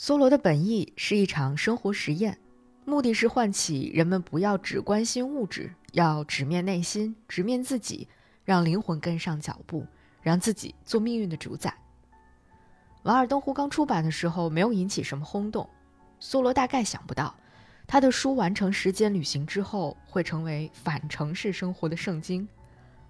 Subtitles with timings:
[0.00, 2.38] 梭罗的本意是一场生活实验，
[2.86, 8.08] 目的是唤起人们不要只关心物质，要直面内心，直面自己，
[8.42, 9.86] 让灵魂跟上脚步，
[10.22, 11.74] 让自己做命运的主宰。
[13.02, 15.68] 瓦尔登湖刚出版的时候，没有引起什么轰动。
[16.18, 17.34] 梭罗大概想不到，
[17.86, 22.48] 他的书完成时间旅行之后，会成为反城市生活的圣经，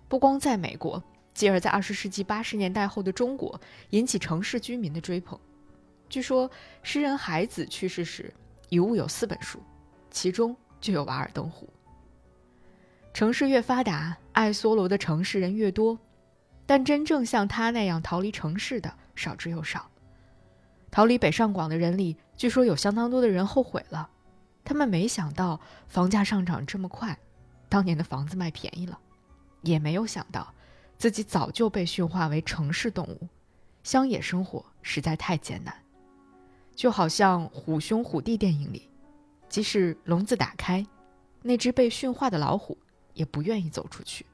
[0.08, 1.00] 不光在美国，
[1.34, 3.60] 继而在二十世纪八十年代后的中国，
[3.90, 5.38] 引起城市居民的追捧。
[6.10, 6.50] 据说，
[6.82, 8.34] 诗人海子去世时，
[8.68, 9.62] 遗物有四本书，
[10.10, 11.66] 其中就有《瓦尔登湖》。
[13.14, 15.96] 城市越发达，爱梭罗的城市人越多，
[16.66, 19.88] 但真正像他那样逃离城市的少之又少。
[20.90, 24.10] 逃离北上广的人里，据说有相当多的人后悔了，
[24.64, 27.16] 他们没想到房价上涨这么快，
[27.68, 28.98] 当年的房子卖便宜了，
[29.62, 30.52] 也没有想到
[30.98, 33.28] 自己早就被驯化为城市动物，
[33.84, 35.72] 乡野生活实在太艰难。
[36.80, 38.88] 就好像《虎兄虎弟》电影里，
[39.50, 40.82] 即使笼子打开，
[41.42, 42.74] 那只被驯化的老虎
[43.12, 44.24] 也不愿意走出去。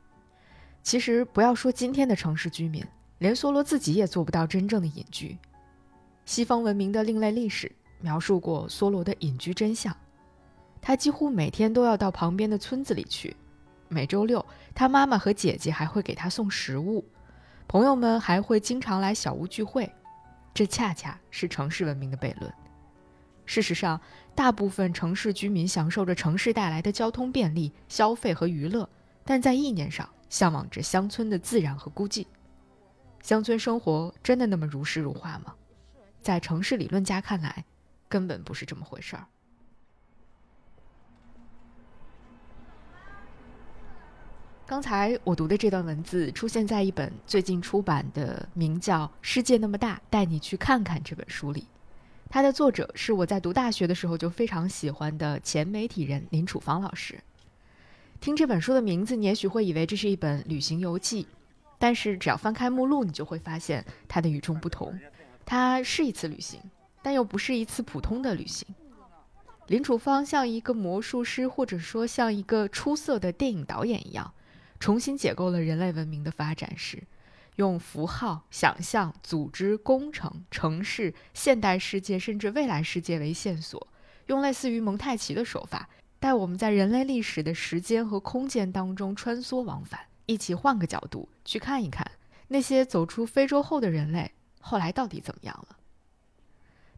[0.80, 2.86] 其实，不要说今天的城市居民，
[3.18, 5.36] 连梭罗自己也做不到真正的隐居。
[6.24, 9.92] 西方文明的另类历史描述过梭罗的隐居真相：
[10.80, 13.34] 他几乎每天都要到旁边的村子里去，
[13.88, 17.04] 每周六，他妈妈和姐姐还会给他送食物，
[17.66, 19.92] 朋友们还会经常来小屋聚会。
[20.56, 22.50] 这恰恰是城市文明的悖论。
[23.44, 24.00] 事实上，
[24.34, 28.88] 大部分城市居民享受着城市带来的交通便利、消费和娱乐，
[29.22, 32.26] 但在意念上向往着乡村的自然和孤寂。
[33.22, 35.54] 乡村生活真的那么如诗如画吗？
[36.22, 37.62] 在城市理论家看来，
[38.08, 39.26] 根本不是这么回事儿。
[44.68, 51.68] 刚才我读的这段文字出现在一本最近出版的名叫《世界那么大，带你去看看》这本书里。
[52.28, 57.16] 它的作者是我在读大学的时候就非常喜欢的前媒体人林楚芳老师。
[58.20, 61.28] 听这本书的名字，你也许会以为这是一本旅行游记，
[61.78, 64.98] 但是只要翻开目录，你就会发现它的与众不同。
[65.44, 66.60] 它是一次旅行，
[67.02, 68.66] 但又不是一次普通的旅行。
[69.68, 74.32] 林楚芳像一个魔术师，或者说像一个出色的电影导演一样。
[74.78, 77.02] 重新解构了人类文明的发展史，
[77.56, 83.88] 用符号、想象、组织、工程、城市、现代世界甚至未来世界为线索，
[84.26, 85.88] 用类似于蒙太奇的手法，
[86.18, 92.10] 带我们在人类历史的时间和空间当中穿梭往返，一起换个角度去看一看
[92.48, 95.76] 那些走出非洲后的人类后来到底怎么样了。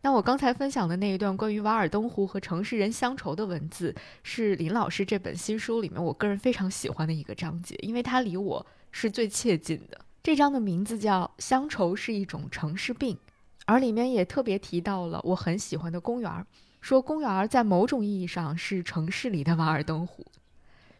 [0.00, 10.00] 那我刚才分享的那一段关于瓦尔登湖和城市人乡愁的文字，是林老师这本新书里面我个人非常喜欢的一个章节，因为它离我是最切近的。
[10.22, 13.16] 这章的名字叫《乡愁是一种城市病》，
[13.66, 16.47] 而里面也特别提到了我很喜欢的公园，
[16.81, 20.25] 说公园在某种意义上是城市里的瓦尔登湖。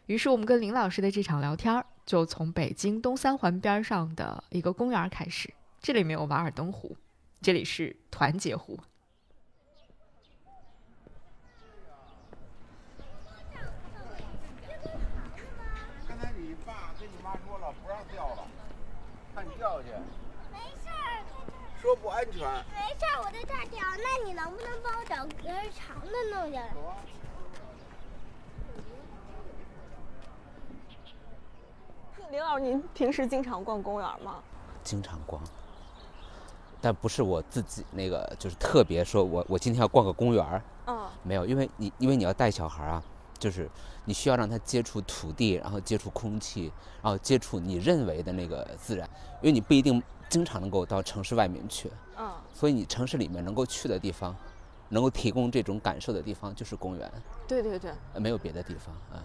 [0.07, 6.97] 于是我们跟林老师的这场聊天儿就从北京东三环边上的一个公园开始，这里没有瓦尔登湖，
[7.41, 8.77] 这里是团结湖。
[21.81, 22.41] 说不安全。
[22.41, 23.79] 没事儿，我在这儿钓。
[23.79, 26.73] 那你能不能帮我找根长的弄下来？
[32.29, 34.43] 林老师，您平时经常逛公园吗？
[34.83, 35.41] 经常逛，
[36.81, 40.61] 但不是我自己那个，就是特别说我我今天要逛个公园儿。
[40.87, 41.07] 嗯。
[41.23, 43.01] 没有，因为你因为你要带小孩啊，
[43.37, 43.69] 就是
[44.03, 46.69] 你需要让他接触土地，然后接触空气，
[47.01, 49.09] 然后接触你认为的那个自然，
[49.41, 50.03] 因为你不一定。
[50.29, 54.35] 经常能够到城市外面去，嗯，所以你城市里面能够去的地方，
[54.87, 57.11] 能够提供这种感受的地方就是公园。
[57.47, 59.19] 对对对，没有别的地方啊。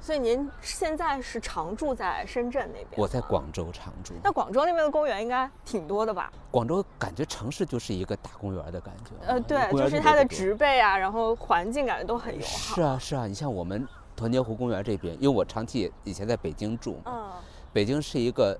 [0.00, 2.90] 所以您现在是常住在深圳那边？
[2.96, 4.14] 我在广州常住。
[4.22, 6.32] 那广州那边的公园应该挺多的吧？
[6.50, 9.10] 广州感觉城市就是一个大公园的感觉。
[9.26, 12.74] 呃，对，就是它的植被啊，然后环境感觉都很友好。
[12.74, 17.30] 是啊是啊，你像我们团结湖公园这边，因为我长期以前在北京住，嗯，
[17.72, 18.58] 北京是一个。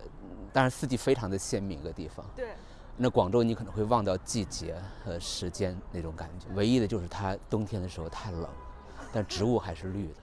[0.58, 2.26] 但是四季非常的鲜明一个地方。
[2.34, 2.48] 对。
[2.96, 4.74] 那广州你可能会忘掉季节
[5.04, 8.48] 和时间那种感觉，唯一的就是它冬天的时候太冷，
[9.12, 10.14] 但植物还是绿的。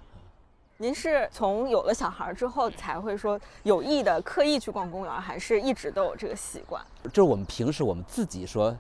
[0.75, 6.85] 您是从有了小孩之后才会说有意的刻意去逛公园，还是一直都有这个习惯？
[7.05, 8.77] 就是我们平时我们自己说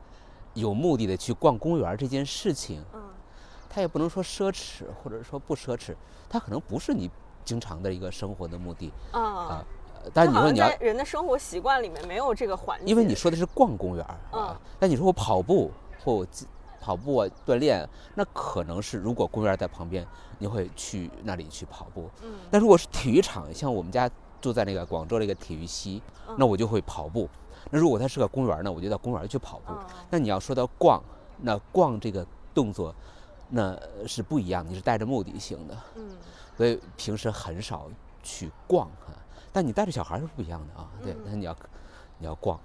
[0.55, 3.01] 有目的的去逛公园这件事情，嗯，
[3.69, 5.95] 它也不能说奢侈或者说不奢侈，
[6.27, 7.09] 它可能不是你
[7.45, 9.65] 经常的一个生活的目的啊。
[10.13, 15.71] 但你说你要人的生活习惯里面没有这个环境，因为你说的是逛公园儿，嗯，但你说我跑步
[16.03, 16.27] 或我
[16.79, 20.05] 跑步啊锻炼，那可能是如果公园在旁边，
[20.37, 22.09] 你会去那里去跑步。
[22.23, 24.09] 嗯但如果是体育场，像我们家
[24.39, 27.27] 住在那个广州那个体育西，嗯那我就会跑步。
[27.71, 29.73] 那如果它是个公园呢，我就到公园去跑步。
[29.73, 31.01] 嗯那你要说到逛，
[31.41, 32.23] 那逛这个
[32.53, 32.93] 动作，
[33.49, 33.75] 那
[34.05, 36.15] 是不一样的，你是带着目的性的，嗯
[36.55, 37.89] 所以平时很少
[38.21, 39.17] 去逛啊。
[39.55, 41.55] 但你带着小孩是不一样的啊，对嗯，那你要
[42.17, 42.59] 你要逛，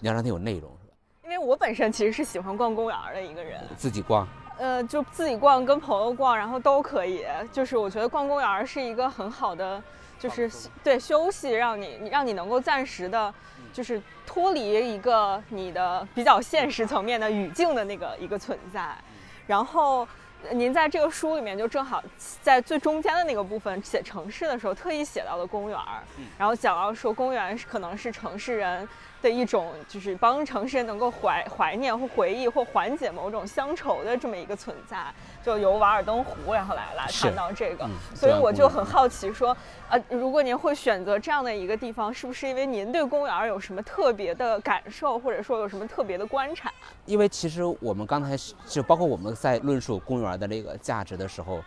[0.00, 0.94] 你要让它有内容，是吧？
[1.22, 4.26] 因为我本身其实是喜欢逛公园儿的一个人，自己逛，
[4.58, 7.24] 呃，就自己逛跟朋友逛，然后都可以。
[7.52, 9.80] 就是我觉得逛公园儿是一个很好的，
[10.18, 10.50] 就是
[10.82, 13.32] 对休息，让你让你能够暂时的，
[13.72, 18.98] 就是脱离一个你的比较现实层面的语境的那个一个存在。
[19.46, 20.08] 然后呃
[20.52, 22.02] 您在这个书里面就正好
[22.42, 26.02] 在最中间的那个部分写城市的时候，特意写到了公园儿，
[26.38, 28.88] 然后讲到说公园是可能是城市人
[29.20, 35.12] 的一种，就是帮城市人能够怀怀念或回忆或缓解某种乡愁的这么一个存在，
[35.44, 39.56] 就由瓦尔登湖然后来来是谈到这个，嗯所以我就很好奇说，
[39.88, 46.72] 呃，如果您会选择这样的一个地方，是不是因为您对公园有什么特别的感受，或者说有什么特别的观察？
[47.04, 48.36] 因为其实我们刚才
[48.66, 51.60] 就包括我们在论述公园的那个价值的时候，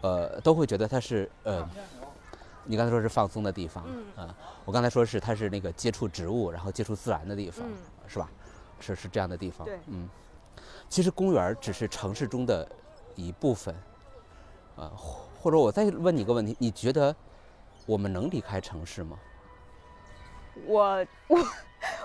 [0.00, 1.68] 呃，都会觉得它是呃，
[2.64, 4.34] 你刚才说是放松的地方，嗯啊
[4.64, 7.76] 我刚才说是它是那个接触植物，然后接触自然的地方，嗯
[8.06, 8.30] 是吧？
[8.80, 10.08] 是是这样的地方，对嗯，
[10.88, 12.66] 其实公园只是城市中的
[13.14, 13.74] 一部分，
[14.76, 17.14] 啊，或或者我再问你一个问题，你觉得
[17.86, 19.18] 我们能离开城市吗？
[20.66, 21.38] 我我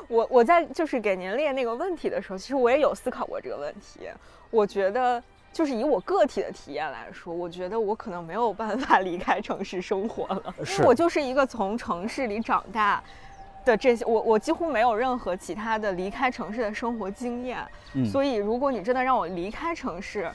[0.08, 4.10] 我我在就是给您列那个问题的时候，其实我也有思考过这个问题。
[4.52, 5.22] 我觉得
[5.56, 13.02] 就是以我个体的体验来说，我觉得我可能没有办法 离开城市生活了，因为我就是一个从城市里长大。
[13.64, 20.32] 的这些，我我几乎没有任何其他的离开城市的生活经验，嗯所以如果你真的让我离开城市，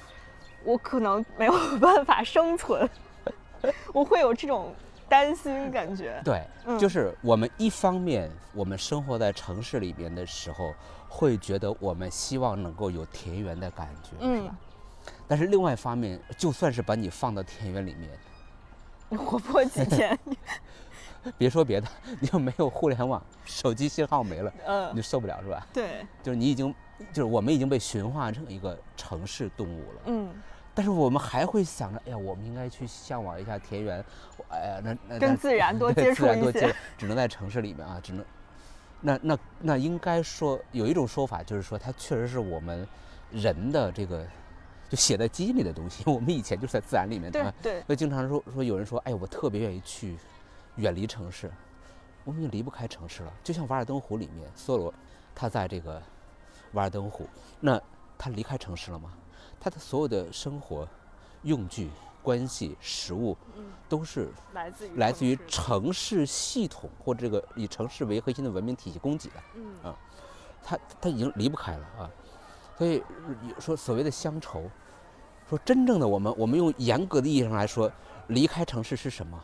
[0.65, 2.91] 我可能没有 办法生存，
[3.95, 4.75] 我会有这种
[5.09, 6.21] 担心感觉。
[6.25, 10.75] 对，嗯就是我们一方面，我们生活在城市里边的时候，
[11.09, 14.55] 会觉得我们希望能够有田园的感觉，是嗯吧？
[15.31, 18.11] 但是另外一方面，就算是把你放到田园里面，
[19.09, 20.19] 你活不过几天，
[21.39, 21.87] 别说别的，
[22.19, 25.65] 你就没有互联网，手机信号没了，你嗯就，受不了，是吧？
[25.73, 26.75] 对，就是你已经，
[27.13, 30.01] 就是我们已经被驯化成一个城市动物了。
[30.07, 30.35] 嗯，
[30.75, 34.05] 但是我们还会想着，哎呀，我们应该去向往一下田园，
[34.51, 38.25] 哎呀，那那跟自然多对接触一自然多接些，只能在城市里面啊，只能，
[39.01, 42.85] 那那那应该说有一种说法，就是说它确实是我们
[43.31, 44.27] 人的这个
[44.91, 46.03] 就写在基因里的东西。
[46.11, 50.19] 我们以前就是在自然里面的啊，对对，所以经常说说有人说，哎，我特别愿意去
[50.77, 51.51] 远离城市，
[52.25, 53.33] 我们已经离不开城市了。
[53.45, 54.93] 就像《瓦尔登湖》里面，梭罗
[55.35, 56.03] 他在这个
[56.73, 57.29] 瓦尔登湖，
[57.61, 57.81] 那
[58.19, 59.15] 他离开城市了吗？
[59.61, 60.89] 他的所有的生活
[61.43, 61.89] 用具、
[62.23, 69.97] 关系、食物，嗯，都是来自于来自于城市系统或者这个以城市为核心的文明体系供给的，嗯啊，
[70.65, 72.11] 他他已经离不开了啊。
[72.81, 73.03] 所以
[73.59, 74.63] 说所谓的乡愁，
[75.51, 77.93] 说真正的我们，我们用严格的意义上来说，
[78.29, 79.39] 离开城市是什么？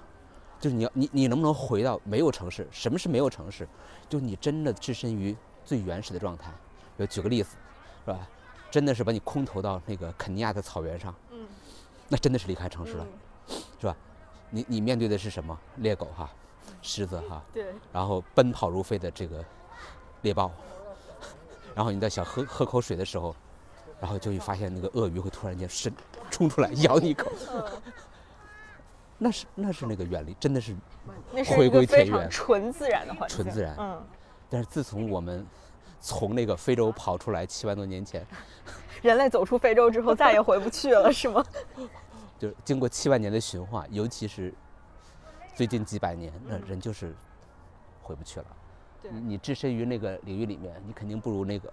[0.58, 2.66] 就是你要你你能不能回到没有城市？
[2.70, 3.68] 什么是没有城市？
[4.08, 6.50] 就你真的置身于最原始的状态。
[6.98, 7.58] 就举个例子，
[8.06, 8.26] 是吧？
[8.70, 11.46] 真的是把你空投到那个肯尼亚的草原上，嗯
[12.08, 13.06] 那真的是离开城市了。
[13.82, 13.94] 嗯，
[14.48, 15.58] 你你面对的是什么？
[15.76, 16.30] 猎狗哈，
[16.80, 19.44] 狮子哈，对，然后奔跑如飞的这个
[20.22, 20.50] 猎豹，
[21.76, 23.36] 然后你在想喝喝口水的时候，
[24.00, 25.92] 然后就会发现那个鳄鱼会突然间伸
[26.30, 27.62] 冲出来咬你一口，嗯
[29.18, 30.74] 那是那是那个远离，真的是。
[31.54, 34.02] 回归田园纯自然的环境，纯自然嗯，
[34.48, 35.46] 但是自从我们
[36.00, 38.26] 从那个非洲跑出来七万多年前，
[39.02, 41.44] 人类走出非洲之后再也回不去了，是吗？
[42.38, 44.52] 就是经过七万年的驯化，尤其是
[45.54, 47.14] 最近几百年，那嗯人就是
[48.02, 48.46] 回不去了。
[49.08, 51.72] 对你你置身于那个领域里面，你肯定不如那个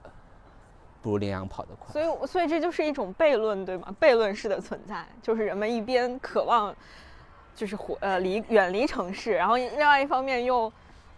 [1.02, 1.92] 不如羚羊跑得快。
[1.92, 3.96] 所以，所以这就是一种悖论，对吗？
[4.00, 6.76] 悖论式的存在，就是人们一边渴望，
[7.56, 10.72] 就是活呃离远离城市，然后另外一方面又，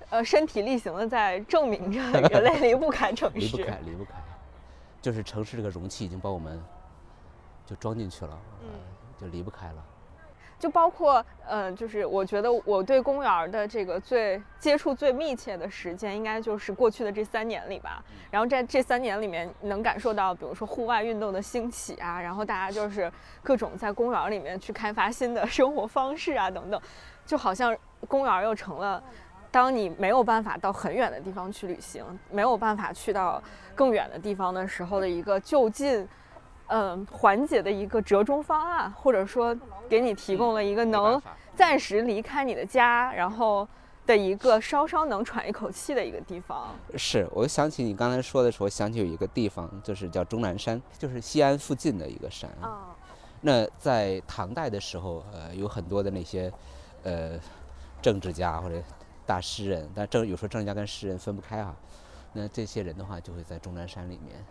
[0.09, 3.39] 呃身体力行的在证明着 人类离不开城市。
[3.39, 4.11] 离不开，离不开，
[5.01, 6.61] 就是城市这个容器已经把我们
[7.65, 8.75] 就装进去了，嗯呃
[9.21, 9.85] 就离不开了。
[10.57, 18.03] 就包括呃，就是我觉得我对公园儿的这个最接触最密切的时间，应该就是过去的这三年里吧。
[18.31, 23.11] 然后在这三年里面，能感受到，比如说户外运动的兴起啊，然后大家就是
[23.43, 26.81] 各种在公园儿里面去开发新的 生活方式啊，等等，
[27.25, 27.75] 就好像
[28.07, 29.03] 公园儿又成了
[29.51, 33.41] 当你没有办法到很远的地方去旅行，没有办法去到
[33.73, 36.07] 更远的地方的时候的一个就近，
[36.67, 39.55] 嗯，缓解的一个折中方案，或者说
[39.87, 41.21] 给你提供了一个能
[41.55, 43.67] 暂时离开你的家，然后
[44.05, 46.75] 的一个稍稍能喘一口气的一个地方。
[46.95, 52.49] 是我想起你刚才说的时候，想起有一个地方，就是叫终南山，就是西安附近的一个山。
[52.61, 52.95] 啊，
[53.41, 56.51] 那在唐代的时候，呃，有很多的那些，
[57.03, 57.39] 呃，
[58.01, 58.81] 政治家或者
[59.25, 61.75] 大诗人，但政有时候政治家跟诗人分不开啊。
[62.33, 64.43] 那这些人的话，就会在终南山里面。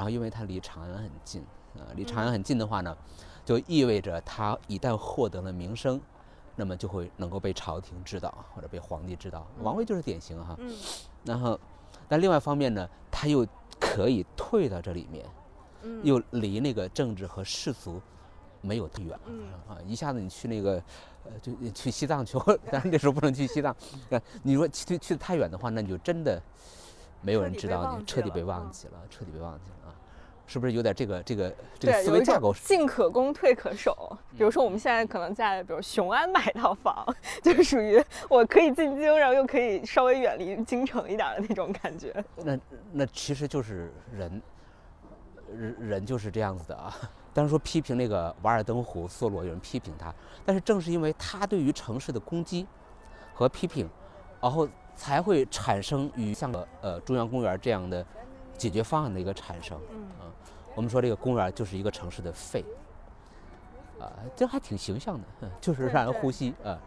[0.00, 1.42] 然后，因为它离长安很近，
[1.74, 2.96] 啊、离长安很近的话呢，
[3.44, 6.00] 就意味着他一旦获得了名声，
[6.56, 9.46] 那么就会能够被朝廷知道或者被皇帝知道。
[9.60, 10.56] 王维就是典型哈。
[10.58, 10.74] 嗯
[11.22, 11.60] 然后，
[12.08, 13.46] 但另外一方面呢，他又
[13.78, 15.26] 可以退到这里面，
[15.82, 18.00] 嗯又离那个政治和世俗
[18.62, 19.18] 没有太远
[19.68, 19.76] 啊！
[19.86, 20.82] 一下子你去那个，
[21.24, 22.38] 呃，就去西藏去，
[22.72, 23.76] 但是那时候不能去西藏。
[24.08, 26.42] 呃，你说去去的太远的话，那你就真的
[27.20, 29.79] 没有人知道你，彻底被忘忘记了，彻底被忘记了啊！
[30.50, 32.52] 是不是有点这个这个这个，思维架构？
[32.54, 34.18] 进可攻退可守。
[34.36, 37.06] 比如说，我们现在可能在比如雄安买套房，
[37.40, 42.12] 就属于我可以进京，然后又可以稍微远离京城一点的那种感觉。
[42.38, 42.58] 那
[42.90, 44.42] 那其实就是人，
[45.56, 46.92] 人人就是这样子的啊。
[47.32, 50.12] 当然说批评那个瓦尔登湖梭罗，有人批评他，
[50.44, 52.66] 但是正是因为他对于城市的攻击
[53.32, 53.88] 和批评，
[54.40, 58.04] 然后才会产生与像个呃中央公园这样的
[58.58, 59.80] 解决方案的一个产生。
[59.92, 60.26] 嗯啊，
[60.74, 62.64] 我们说这个公园就是一个城市的肺，
[63.98, 66.78] 啊，这还挺形象的，嗯 就是让人呼吸啊。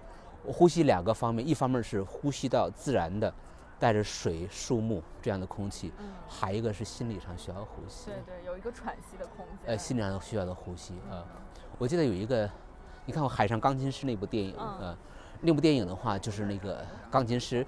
[0.45, 3.33] 呼吸两个方面，一方面是呼吸到自然的
[3.79, 9.57] 带着水、树木这样的空气，嗯，还一个是心理上需要呼吸，对对，有一个喘息的空间。
[9.67, 11.23] 呃，心理上需要的呼吸啊。
[11.77, 12.49] 我记得有一个，
[13.05, 14.97] 你看过《海上钢琴师》那部电影嗯啊，
[15.39, 17.65] 那部电影的话，就是那个钢琴师，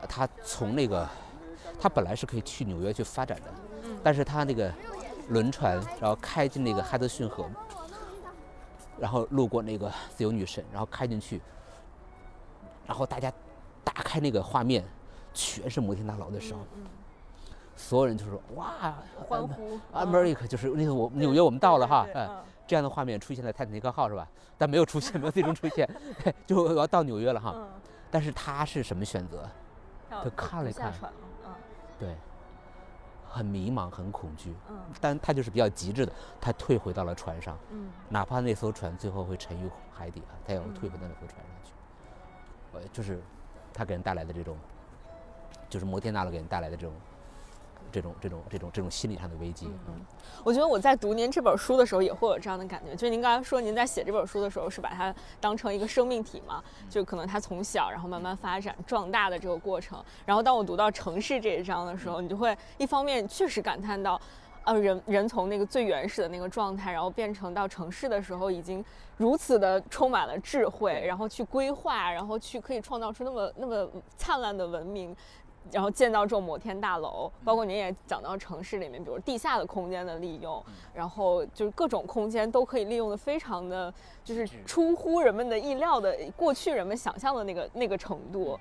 [0.00, 1.08] 呃他从那个，
[1.80, 4.74] 他本来是可以去纽约去发展的，嗯但是他那个
[5.28, 7.48] 轮船，然后开进那个哈德逊河，
[8.98, 11.40] 然后路过那个自由女神，然后开进去，
[12.86, 13.32] 然后大家
[13.84, 14.84] 打开那个画面，
[15.32, 16.86] 全是摩天大楼的时候，嗯
[17.76, 18.94] 所有人就说哇，
[19.28, 19.76] 欢呼。
[19.92, 22.44] 啊，America 就是那个我纽约我们到了哈，哎，嗯。
[22.66, 24.28] 这样的画面出现在泰坦尼克号是吧？
[24.58, 25.88] 但没有出现，没有最终出现，
[26.44, 27.54] 就我要到纽约了哈。
[27.54, 27.66] 嗯，
[28.10, 29.48] 但是他是什么选择？
[30.10, 30.92] 他看了看。
[31.46, 31.54] 嗯。
[32.00, 32.16] 对，
[33.28, 41.72] 很迷茫，很恐惧，嗯但他就是比较极致的，他退回到了船上，嗯哪怕那艘船最后会沉于海底啊，他也要退回到那艘船上去。
[42.72, 43.22] 呃，就是
[43.72, 44.56] 他给人带来的这种，
[45.68, 46.94] 就是摩天大楼给人带来的这种。
[47.90, 49.94] 这种这种这种这种心理上的危机，嗯，
[50.44, 60.02] 我觉得我在读您这本书的时候也会有这样的感觉，就是您刚才说您在写这本书的时候是把它当成一个生命体嘛，就可能它从小然后慢慢发展壮大的这个过程。
[60.24, 64.20] 然后当我读到城市这一章的时候，你就会一方面确实感叹到，
[64.64, 68.84] 呃，人人从那个最原始的那个状态，然后变成到城市的时候，已经
[69.16, 75.16] 如此的充满了智慧，然后去规划，然后去可以创造出那么那么灿烂的文明。
[75.70, 83.92] 然后建造这种摩天大楼，包括您也讲到城市里面，比如地下的空间的利用，然后就是各种空间都可以利用的非常的，
[84.24, 88.58] 就是出乎人们的意料的，过去人们想象的那个那个程度。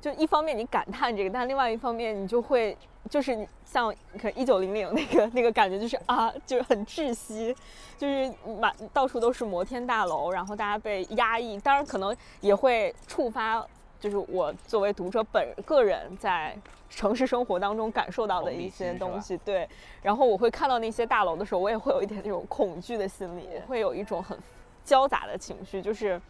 [0.00, 2.76] 就一方面你感叹这个，但另外一方面你就会
[3.10, 7.54] 就是你像可一九零零那个那个感觉，就是啊，就是很窒息，
[7.98, 13.66] 就是满到处都是摩天大楼，然后大家被压抑，当然可能也会触发。
[13.98, 16.56] 就是我作为读者本个人在
[16.88, 19.68] 城市生活当中感受到的一些东西，对。
[20.02, 24.38] 然后我会看到那些大楼的时候，我也会有一点那种恐惧的心理，会有一种很
[24.84, 26.20] 交杂的情绪，就是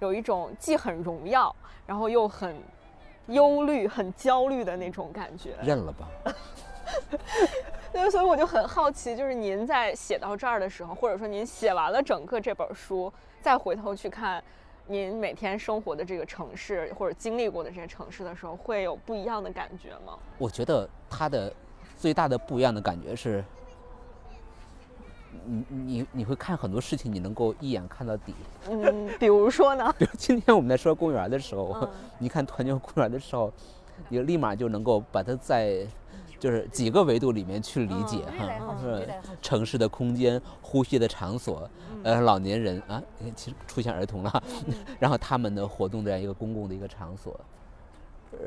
[0.00, 1.54] 有一种既很荣耀，
[1.86, 2.56] 然后又很
[3.28, 5.54] 忧虑、很焦虑的那种感觉。
[5.62, 6.08] 认了吧。
[7.92, 13.10] 对，所以我就很好奇，就是您在写到这儿的时候，或者说您写完了整个这本书，
[13.40, 14.42] 再回头去看。
[14.88, 20.16] 您每天生活的这个城市，或者经历过的这些城市的时候，会有不一样的感觉吗？
[20.38, 21.52] 我觉得它的
[21.96, 23.44] 最大的不一样的感觉是，
[25.44, 28.32] 你你你会看很多事情，你能够一眼看到底。
[28.70, 29.92] 嗯，比如说呢？
[29.98, 31.88] 比如今天我们在说公园的时候，嗯
[32.18, 33.52] 你看团结公园的时候，
[34.08, 35.84] 你立马就能够把它在
[36.46, 39.08] 就是几个维度里面去理解嗯哈，是
[39.42, 41.68] 城市的空间、呼吸的场所，
[42.04, 43.02] 呃，老年人啊，
[43.34, 44.42] 其实出现儿童了，
[45.00, 47.34] 然后他们的活动这样一个公共的一个场所，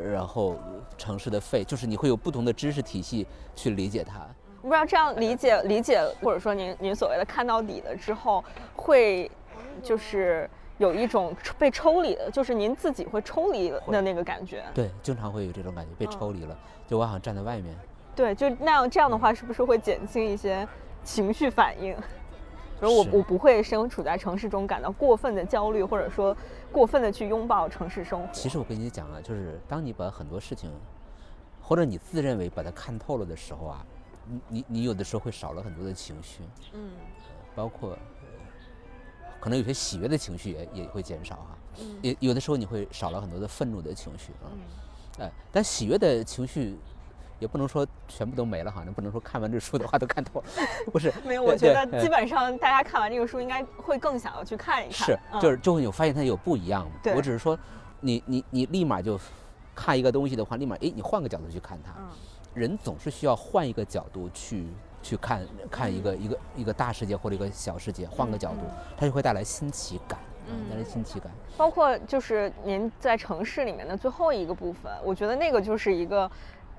[0.02, 0.56] 然后
[0.98, 4.26] 城市的肺，就是你会有不同的知识体系去理解它。
[4.62, 8.42] 我不知道这样理解理解，或者说您您所谓的看到底了之后，
[8.78, 9.30] 会
[9.84, 14.64] 就是有一种被抽离的，就是您自己会抽离的那个感觉。
[14.74, 17.76] 对，经常会有这种感觉，被抽离了，就我好像站在外面。
[18.20, 20.68] 对，就那样这样的话，是不是会减轻一些
[21.06, 21.96] 情绪反应？
[21.96, 26.36] 比如我我不会身处在城市中感到过分的焦虑，或者说
[26.70, 28.28] 过分的去拥抱城市生活。
[28.34, 30.70] 其实我跟你讲啊，就是当你把很多事情，
[31.62, 33.86] 或者你自认为把它看透了的时候啊，
[34.28, 36.92] 你你你有的时候会少了很多的情绪，嗯，
[37.56, 37.98] 包括
[39.40, 41.58] 可能有些喜悦的情绪也也会减少哈，
[42.02, 44.52] 也有的时候你会少了很多的愤怒的情绪啊，
[45.20, 46.78] 哎，但喜悦的情绪。
[47.40, 50.46] 也不能说全部都没了哈，那不能说看完这书的话都看透了，
[50.92, 51.12] 不是？
[51.26, 55.08] 没有，我觉得基本上大家看完这个书应该会更想要去看一看。
[55.08, 56.86] 是，就是就会有发现它有不一样。
[57.02, 57.58] 对，我只是说，
[58.02, 59.20] 你你你立马就
[59.74, 61.94] 看一个东西的话，立马哎，你换个角度去看它。
[61.98, 62.08] 嗯。
[62.54, 64.68] 人总是需要换一个角度去
[65.02, 65.42] 去看
[65.72, 68.62] 看一个一个一个大世界或者一个小世界，换个角度，
[68.98, 70.20] 它就会带来新奇感。
[70.48, 71.32] 嗯，带来新奇感。
[71.56, 76.30] 包括就是您在城市里面的最后一个部分，我觉得那个就是一个。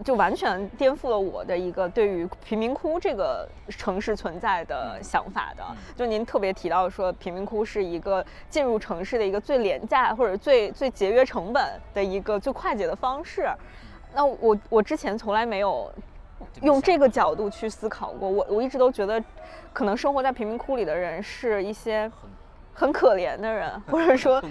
[0.02, 5.62] 就完全颠覆了我的一个对于贫民窟这个城市存在的想法的。
[5.94, 13.46] 就您特别提到说，贫民窟是一个进入城市的一个最廉价或者最最节约成本的一个最快捷的方式。
[14.14, 15.92] 那我我之前从来没有
[16.62, 18.28] 用这个角度去思考过。
[18.28, 19.22] 我我一直都觉得，
[19.72, 22.10] 可能生活在贫民窟里的人是一些
[22.72, 24.42] 很可怜的人，或者说，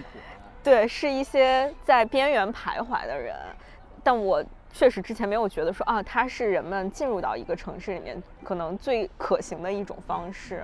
[0.63, 3.35] 对，是一些在边缘徘徊的人。
[4.03, 4.43] 但我。
[4.71, 10.63] 确实，之前没有觉得说啊，它是人们进入到一个城市里面可能最可行的一种方式。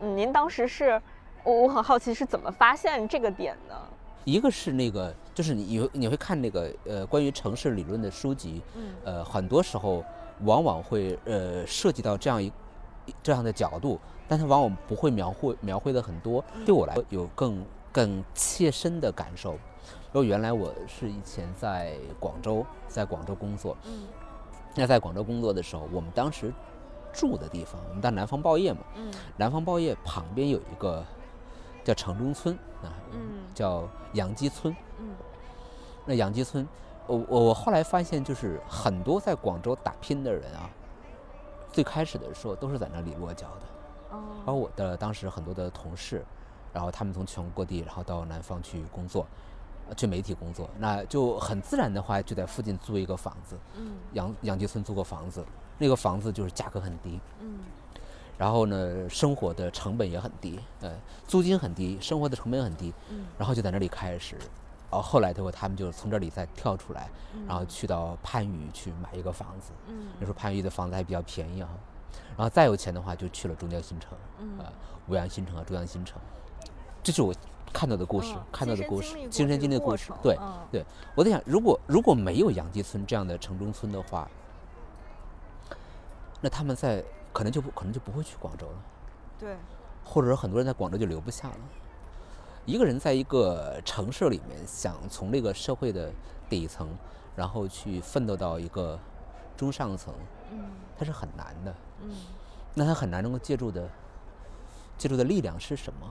[0.00, 1.00] 嗯，您当时是，
[1.44, 3.76] 我我很好奇是怎么发现这个点的？
[4.24, 10.04] 一个是那个，就是你你会看那个呃关于城市理论的书籍，嗯，呃，很多时候
[10.42, 12.52] 往往会呃涉及到这样一
[13.22, 16.42] 这样的角度，但是往往不会描绘描绘的很多。
[16.64, 19.58] 对我来说，有更更切身的感受。
[20.14, 23.76] 因为原来我是以前在广州，在广州工作。
[23.84, 24.06] 嗯。
[24.74, 26.52] 那在广州工作的时候，我们当时
[27.14, 28.80] 住的地方，我们在南方报业嘛。
[28.94, 29.10] 嗯。
[29.38, 31.02] 南方报业旁边有一个
[31.82, 32.92] 叫城中村啊。
[33.12, 33.40] 嗯。
[33.54, 34.76] 叫杨箕村。
[34.98, 35.14] 嗯。
[36.04, 36.68] 那杨箕村，
[37.06, 40.68] 我我我后来发现，就是很多在广州打拼的人啊，
[41.72, 44.16] 最开始的时候都是在那里落脚的。
[44.16, 44.20] 哦。
[44.44, 46.22] 包括我的当时很多的同事，
[46.70, 49.26] 然后他们从全国各地，然后到南方去工作。
[49.96, 53.58] 去媒体工作，那就很自然的话，就在附近租一个房子。
[53.76, 55.44] 嗯，杨杨箕村租个房子，
[55.78, 57.20] 那个房子就是价格很低。
[57.40, 57.58] 嗯，
[58.38, 60.90] 然后呢，生活的成本也很低，呃，
[61.26, 62.92] 租金很低，生活的成本很低。
[63.10, 64.36] 嗯，然后就在那里开始，
[64.90, 67.10] 然后后来的话，他们就从这里再跳出来，
[67.46, 69.72] 然后去到番禺去买一个房子。
[69.88, 71.68] 嗯，那时候番禺的房子还比较便宜啊。
[72.36, 74.16] 然后再有钱的话，就去了中关新城，
[74.58, 74.72] 啊，
[75.08, 76.18] 五羊新城啊，中央新城。
[77.02, 77.34] 这是我。
[77.72, 80.38] 看到的故事，看到的故事，亲身经历的故事，对
[80.70, 80.84] 对。
[81.14, 84.28] 我在想，如果如果没有杨箕村这样的城中村的话，
[86.40, 88.76] 那他们在可能就不可能就不会去广州了，
[89.38, 89.56] 对。
[90.04, 91.56] 或者说很多人在广州就留不下了。
[92.66, 96.12] 一个人在一个城市里面，想从这个社会的
[96.48, 96.88] 底层，
[97.34, 98.98] 然后去奋斗到一个
[99.56, 100.12] 中上层，
[100.50, 100.60] 嗯，
[100.98, 102.14] 他是很难的，嗯。
[102.74, 103.88] 那他很难能够借助的，
[104.96, 106.10] 借助的力量是什么？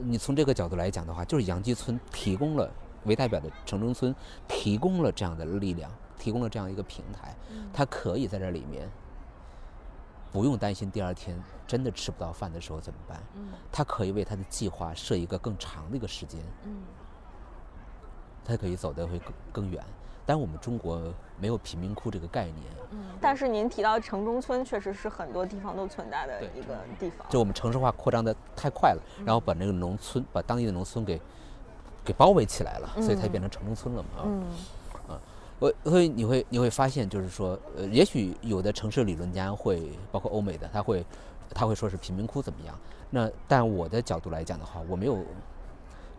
[0.00, 2.70] 你从这个角度来讲的话，就是杨箕村提供了
[3.04, 4.14] 为代表的城中村
[4.48, 7.36] 提供了这样的力量，提供了这样一个平台，
[7.72, 8.90] 他可以在这里面
[10.32, 13.22] 不用担心第二天真的吃不到饭的时候怎么办。
[13.70, 16.40] 他可以为他的计划设一个更长的一个时间。
[18.44, 19.84] 他可以走得会更更远。
[20.24, 21.00] 但我们中国
[21.38, 22.56] 没有贫民窟这个概念。
[22.90, 27.26] 嗯，但是您提到城中村，确实是很多地方都存在的一个地方。
[27.30, 31.20] 就我们城市化扩张的太快了，然后把那个农村，把当地的农村给
[32.04, 34.08] 给包围起来了，所以才变成城中村了嘛。
[34.24, 34.44] 嗯，
[35.08, 35.20] 啊，
[35.58, 41.04] 我所以你会你会发现，就是说，呃，也许有的城市理论家会，包括欧美的，他会
[41.54, 42.78] 他会说是贫民窟怎么样？
[43.10, 45.18] 那但我的角度来讲的话，我没有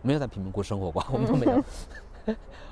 [0.02, 1.62] 没有在贫民窟生活过，我们都没有。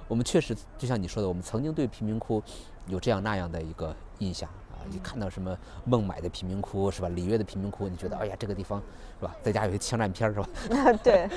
[0.09, 2.43] 我们确实就像你说的，我们曾经对贫民窟
[2.87, 4.81] 有这样那样的一个印象啊。
[4.91, 7.09] 你看到什么孟买的贫民窟是吧？
[7.09, 8.83] 里约的贫民窟，你觉得哎呀，这个地方
[9.21, 9.35] 是吧？
[9.43, 10.49] 在家有些枪战片是吧？
[11.03, 11.29] 对，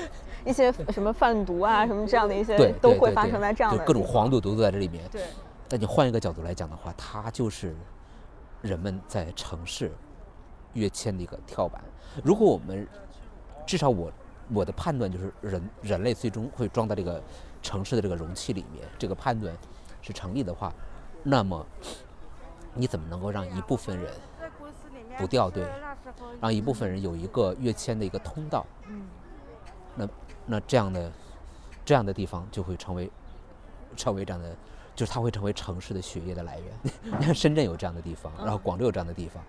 [0.44, 5.08] 一些什么贩毒啊，什么这样的一些都会发生在这样的各种黄赌毒都在这里面。
[5.10, 5.22] 对。
[5.68, 7.74] 但你换一个角度来讲的话，它就是
[8.62, 9.90] 人们在城市
[10.74, 11.82] 跃迁的一个跳板。
[12.22, 12.86] 如果我们
[13.66, 14.12] 至少我
[14.52, 17.22] 我的判断就是人人类最终会装到这个。
[17.62, 19.52] 城市的这个容器里面，这个判断
[20.00, 20.72] 是成立的话，
[21.24, 21.66] 那么
[22.74, 24.12] 你怎么能够让一部分人
[25.18, 25.66] 不掉队，
[26.40, 28.64] 让一部分人有一个跃迁的一个通道？
[29.96, 30.08] 那
[30.44, 31.10] 那这样的
[31.84, 33.10] 这样的地方就会成为
[33.96, 34.54] 成为这样的，
[34.94, 36.72] 就是它会成为城市的血液的来源。
[37.02, 39.42] 你看 深圳有这样的地方，然后广州有这样的地方，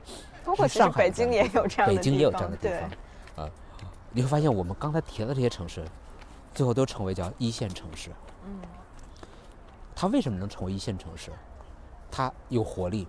[0.44, 2.96] 包括上海北京也有这样的北京也有这样方对的地
[3.36, 3.52] 方，啊，
[4.18, 5.86] 你会发现我们刚才提到的这些城市，
[6.52, 8.10] 最后都成为叫一线城市。
[8.46, 8.60] 嗯
[9.96, 11.32] 它为什么能成为一线城市？
[12.10, 13.08] 它有活力，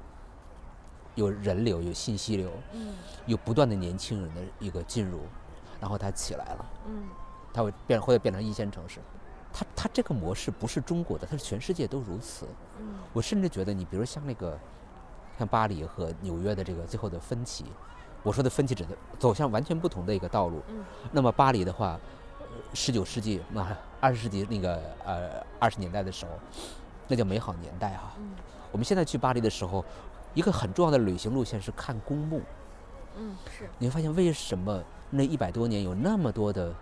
[1.14, 2.94] 有人流，有信息流，嗯
[3.25, 5.21] 有不断的年轻人的一个进入，
[5.81, 7.09] 然后它起来了，嗯
[7.55, 9.01] 它会变会变成一线城市。
[9.51, 12.47] 它它这个模式不是中国的，它是全世界都如此。
[12.79, 14.59] 嗯我甚至觉得，你比如像那个，
[15.38, 17.64] 像巴黎和纽约的这个最后的分歧，
[18.29, 20.62] 我说的分歧指的走向完全不同的一个道路。
[20.69, 21.99] 嗯那么巴黎的话，
[22.75, 23.67] 十九世纪那
[24.01, 26.33] 二十世纪那个呃二十年代的时候，
[27.07, 28.33] 那叫美好年代哈、嗯
[28.71, 29.83] 我们现在去巴黎的时候，
[30.35, 32.43] 一个很重要的旅行路线是看公墓。
[33.17, 36.75] 嗯是你会发现为什么那一百多年有那么多的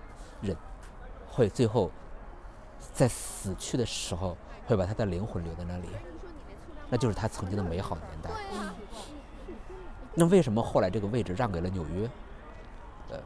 [0.42, 0.56] 人
[1.30, 1.92] 会最后
[2.92, 5.86] 在死去的时候会把他的灵魂留在那里，
[6.90, 8.30] 那就是他曾经的美好年代。
[10.16, 12.10] 那为什么后来这个位置让给了纽约？
[13.10, 13.18] 呃，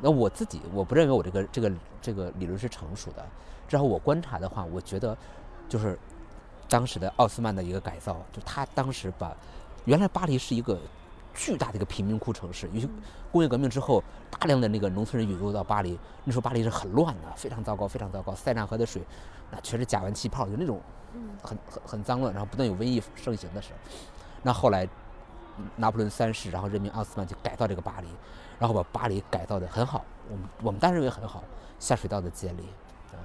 [0.00, 3.26] 那我自己我不认为我这个这个这个理论是成熟的，
[3.66, 5.14] 至少我观察的话，我觉得
[5.68, 5.98] 就是
[6.68, 9.36] 当时的奥斯曼的一个改造，就他当时把
[9.84, 10.78] 原来巴黎是一个
[11.34, 12.88] 巨大的一个贫民窟城市，尤其
[13.32, 18.34] 工业革命之后，大量的那个农村人涌入到巴黎，那时候巴黎是很乱的，非常糟糕，非常糟糕。
[18.34, 19.02] 塞纳河的水，
[19.50, 20.80] 那全是甲烷气泡，就那种
[21.42, 23.78] 很很很脏乱，然后不断有瘟疫盛行的时候。
[24.42, 24.88] 那后来嗯
[25.76, 28.08] 拿破仑三世，然后任命奥斯曼去改造这个巴黎，
[28.58, 31.42] 然后把巴黎改造的很好，我们我们当然认为很好，
[31.78, 32.62] 下水道的建立，
[33.12, 33.18] 啊，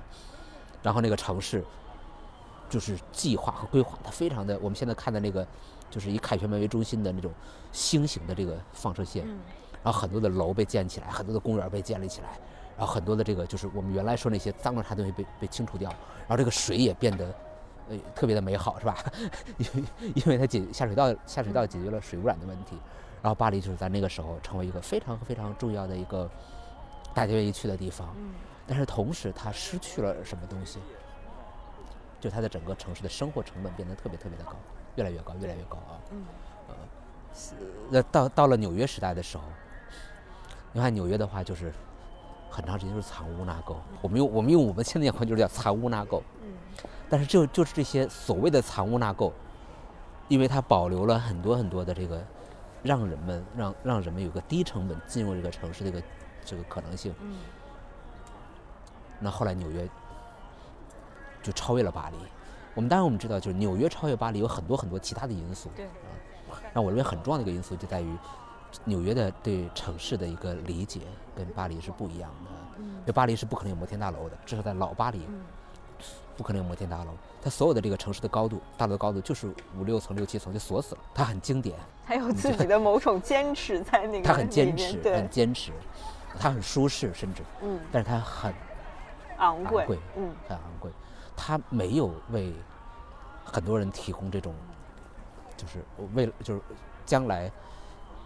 [0.82, 1.64] 然后那个城市
[2.70, 5.48] 就是计划和规划它非常的，我们现在看的那个
[5.90, 7.32] 就是以凯旋门为中心的那种
[7.72, 9.40] 星形的这个放射线，嗯。
[9.84, 12.40] 然后很多的楼被建起来，很多的公园被建立起来，
[12.78, 15.90] 然后很多的这个就是我们原来说那些脏乱差东西被被清除掉，
[16.22, 17.36] 然后这个水也变得
[17.90, 18.98] 呃特别的美好，是吧？
[19.58, 19.84] 因为
[20.16, 22.78] 因为它解下水道下水道解决了水污染的问题，
[23.22, 26.30] 然后巴黎就是在那个时候成为一个非常非常重要的一个
[27.14, 28.32] 大家愿意去的地方，嗯
[28.66, 30.80] 但是同时它失去了什么东西？
[32.22, 34.54] 就它的整个城市的生活成本变得特别特别的高，
[34.96, 36.00] 越来越高，越来越高啊。
[36.12, 36.24] 嗯
[37.90, 39.44] 那到到了纽约时代的时候，
[40.72, 41.74] 你看纽约的话，就是
[42.48, 43.76] 很长时间就是藏污纳垢。
[44.02, 46.22] 我们用我们用我们现在眼光就是叫藏污纳垢。
[47.04, 49.32] 嗯但是就就是这些所谓的藏污纳垢，
[50.28, 52.24] 因为它保留了很多很多的这个，
[52.82, 56.02] 让人们让让人们有个低成本进入这个城市的一个
[56.44, 57.14] 这个可能性。
[57.22, 57.38] 嗯
[59.20, 59.88] 那后来纽约
[61.42, 62.18] 就超越了巴黎。
[62.76, 65.70] 我们当然我们知道，就是纽约超越巴黎有很多很多其他的因素。
[65.76, 65.88] 对
[66.74, 68.18] 那我认为很重要的一个因素就在于，
[68.84, 71.02] 纽约的对城市的一个理解
[71.36, 72.52] 跟巴黎是不一样的。
[72.80, 75.42] 嗯因为巴黎是不可能有摩天大楼的，至少在老巴黎嗯
[76.38, 77.12] 不可能有摩天大楼。
[77.42, 81.02] 它所有的这个城市的高度，大楼的高度就是五六层、六七层就锁死了。
[81.14, 85.72] 它很经典，还有自己的某种坚持在那个它很坚持，很，坚持，
[86.40, 88.54] 它很舒适，甚至，嗯，但是它很
[89.38, 90.92] 昂贵，昂贵嗯很昂贵。
[91.36, 92.54] 它没有为
[93.44, 94.54] 很多人提供这种，
[95.58, 96.62] 就是为了就是
[97.06, 97.52] 将来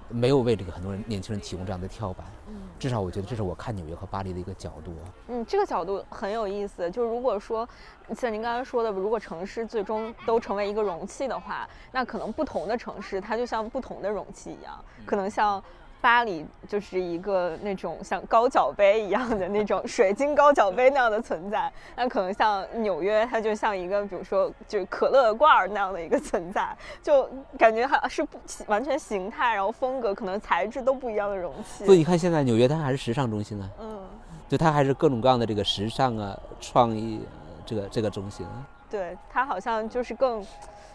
[0.10, 2.26] 没有为这个很多人年轻人提供这样的跳板。
[2.48, 5.06] 嗯至少我觉得这是我看纽约和巴黎的一个角度啊。
[5.30, 6.90] 嗯，这个角度很有意思。
[6.92, 7.68] 就如果说
[8.16, 15.64] 像您刚才说的，如果城市最终都成为一个容器的话，那可能不同的城市它就像不同的容器一样，可能像。
[16.00, 31.86] 巴黎就是一个那种像高脚杯一样的那种水晶高脚杯那样的存在，那可能像纽约，它就像一个比如说就是可乐罐儿那样的一个存在，就感觉还是不完全形态，然后风格可能材质都不一样的容器。
[31.86, 34.00] 所以你看，现在纽约它还是时尚中心啊，嗯，
[34.48, 38.46] 就它还是各种各样的这个时尚啊、创意、呃这个这个中心。
[38.90, 40.42] 对，它好像就是更，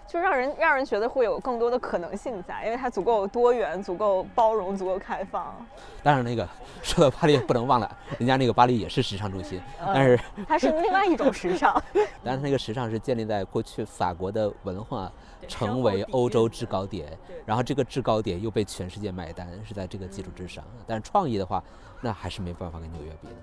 [0.06, 5.54] 就让人让人觉得会有更多的可能性在，因为它足够多元、足够包容、足够开放。
[6.02, 6.46] 当然，那个
[6.82, 11.82] 说到巴黎，不能忘了，人家那个巴黎也是时尚中心，但是它是另外一种时尚。
[12.22, 15.10] 但是那个时尚是建立在过去法国的文化
[15.48, 20.62] 成为欧洲制高点，然后这个制高点又被全世界买单，是在这个基础之上。
[20.86, 21.62] 但是创意的话，
[22.00, 23.34] 那还是没办法跟纽约比的。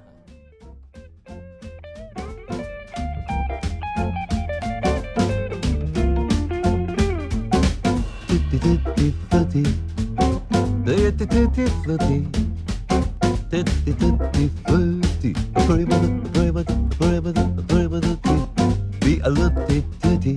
[19.10, 20.36] Be a lutti tutti.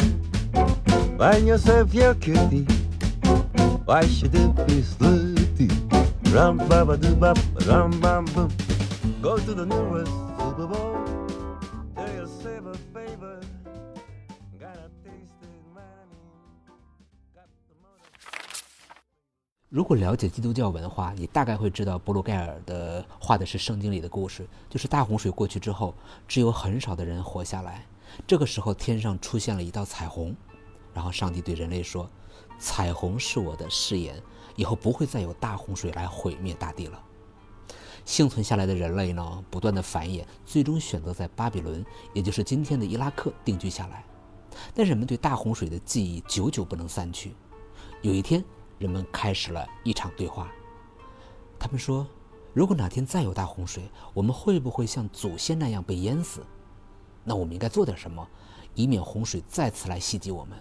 [1.18, 2.64] Find yourself your cutie,
[3.84, 5.68] why should it be slutty?
[6.32, 8.50] Rum baba doo bop, rum bum bum.
[9.20, 11.11] Go to the nearest Super Bowl.
[19.72, 25.94] 如果了解基督教文化，你大概会知道布鲁盖尔的画的是圣经里的故事，就是大洪水过去之后，
[26.28, 27.86] 只有很少的人活下来。
[28.26, 30.36] 这个时候，天上出现了一道彩虹，
[30.92, 32.06] 然后上帝对人类说
[32.60, 34.22] ：“彩虹是我的誓言，
[34.56, 37.02] 以后不会再有大洪水来毁灭大地了。”
[38.04, 41.82] 幸存下来的人类呢，不断的繁衍，最终选择在巴比伦，
[42.12, 44.04] 也就是今天的伊拉克定居下来。
[44.74, 47.34] 但人们对大洪水的记忆久久不能散去。
[48.02, 48.44] 有一天，
[48.82, 50.50] 人们开始了一场对话。
[51.56, 52.04] 他们说
[52.52, 56.44] ：“如果哪天再有大洪水，我们会不会像祖先那样被淹死？
[57.22, 58.26] 那我们应该做点什么，
[58.74, 60.60] 以免洪水再次来袭击我们？”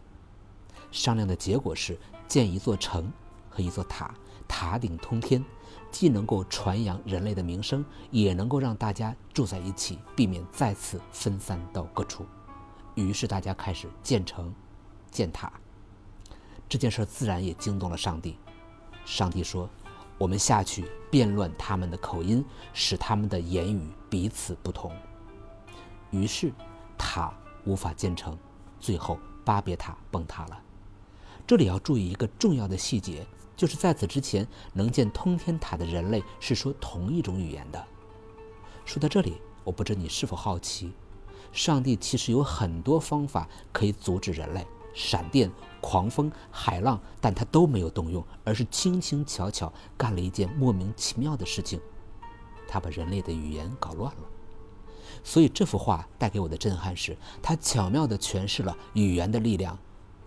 [0.91, 3.11] 商量的结果是建一座城
[3.49, 4.13] 和一座塔，
[4.47, 5.43] 塔顶通天，
[5.89, 12.23] 既能够传扬人类的名声，也能够让大家住在一起，避免再次分散到各处。
[12.93, 14.53] 于是大家开始建城、
[15.09, 15.51] 建塔。
[16.71, 18.37] 这件事自然也惊动了上帝。
[19.03, 19.69] 上帝说
[20.17, 24.89] ：“我们下去变乱他们的口音，使他们的言语彼此不同。”
[26.11, 26.49] 于是
[26.97, 27.33] 塔
[27.65, 28.37] 无法建成，
[28.79, 30.63] 最后巴别塔崩塌了。
[31.45, 37.85] 这里要注意一个重要的细节，就是在此之前，能建通天塔的人类是说同一种语言的。
[38.85, 40.93] 说到这里，我不知你是否好奇，
[41.51, 51.79] 上帝其实有很多方法可以阻止人类，闪电、狂风、海浪，但他都没有动用，而是轻轻巧巧干了一件莫名其妙的事情，
[52.67, 54.21] 他把人类的语言搞乱了。
[55.23, 59.77] 所以这幅画带给我的震撼是，他巧妙地诠释了语言的力量，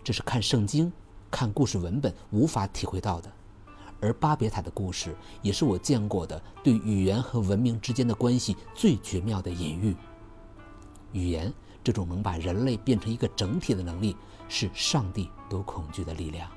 [0.03, 0.91] 这是看圣经、
[1.31, 3.31] 看故事文本无法体会到的。
[4.01, 9.95] 而巴别塔的故事也是我见过的对语言和文明之间的关系最绝妙的隐喻。
[11.13, 11.51] 语言
[11.83, 14.15] 这种能把人类变成一个整体的能力，
[14.47, 16.49] 是上帝都恐惧的力量。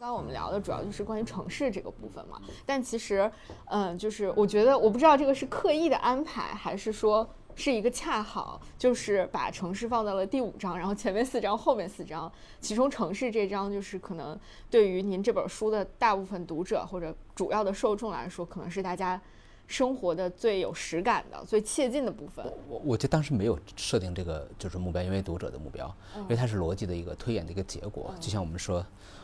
[0.00, 3.30] 刚刚我们聊的主要就是关于城市这个部分嘛，但其实，
[3.66, 12.32] 嗯，就是我觉得我不知道这个是刻意的安排，还是说是一个恰好，就是把城市放到了第五章，然后前面四章，后面四章，
[12.62, 19.20] 其中城市这章就是可能对于您这本书的大部分读者或者主要的受众来说，可能是大家
[19.66, 22.42] 生活的最有实感的、最切近的部分。
[22.66, 28.14] 我我就当时没有设定这个就是目标，因为读者的目标，因为它是逻辑的一个推演的一个结果。
[28.18, 28.82] 就像我们说，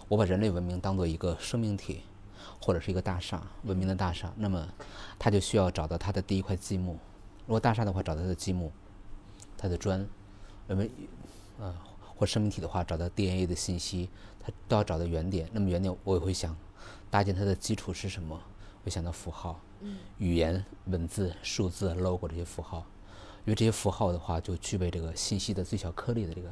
[0.08, 2.02] 我把人类文明当做一个生命体，
[2.60, 4.66] 或者是一个大厦，文明的大厦，那么
[5.18, 6.98] 它就需要找到它的第一块积木。
[7.46, 8.72] 如果大厦的话，找到它的积木，
[9.56, 10.06] 它的砖，
[10.66, 10.84] 那么
[11.58, 11.74] 呃
[12.16, 14.08] 或生命体的话，找到 DNA 的信息，
[14.40, 15.48] 它都要找到原点。
[15.52, 16.56] 那么原点我也会想
[17.10, 18.40] 搭建它的基础是什么？
[18.84, 19.60] 会想到符号。
[20.18, 22.78] 语言、文字、数字、logo 这些符号，
[23.44, 26.50] 因为这些符号的话，就具备这个信息的最小颗粒的这个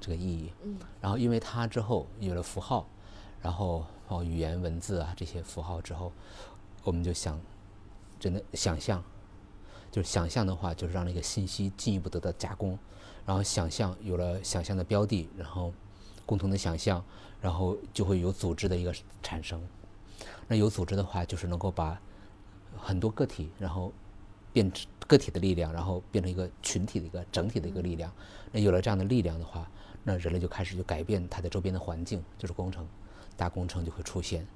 [0.00, 0.52] 这个意义。
[0.64, 2.86] 嗯然后因为它之后有了符号，
[3.40, 6.12] 然后哦语言、文字啊这些符号之后，
[6.82, 7.40] 我们就想
[8.18, 9.02] 真的想象，
[9.90, 12.78] 就是想象的话，就是让那个信息进一步得到加工，
[13.24, 15.72] 然后想象有了想象的标的，然后
[16.26, 17.02] 共同的想象，
[17.40, 19.60] 然后就会有组织的一个产生。
[20.46, 21.98] 那有组织的话，就是能够把
[22.76, 23.92] 很多个体，然后
[24.52, 28.12] 变成个体的力量，然后变成一个群体的一个整体的一个力量。
[28.52, 29.68] 那有了这样的力量的话，
[30.02, 32.86] 那人类就开始就改变它的周边的环境，就是工程，
[33.36, 34.46] 大工程就会出现。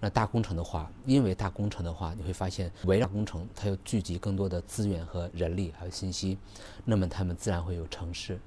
[0.00, 6.38] 那大工程的话，因为大工程的话，你会发现围绕工程，它要聚集更多的资源和人力还有信息，
[6.84, 8.40] 那么他们自然会有城市。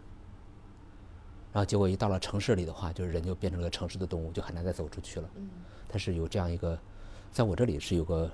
[1.53, 5.29] 然后结果一到了城市里的话，就是人就变成了城市的动物，就很难再走出去了。
[5.87, 6.77] 它是有这样一个，
[7.31, 8.31] 在我这里是有个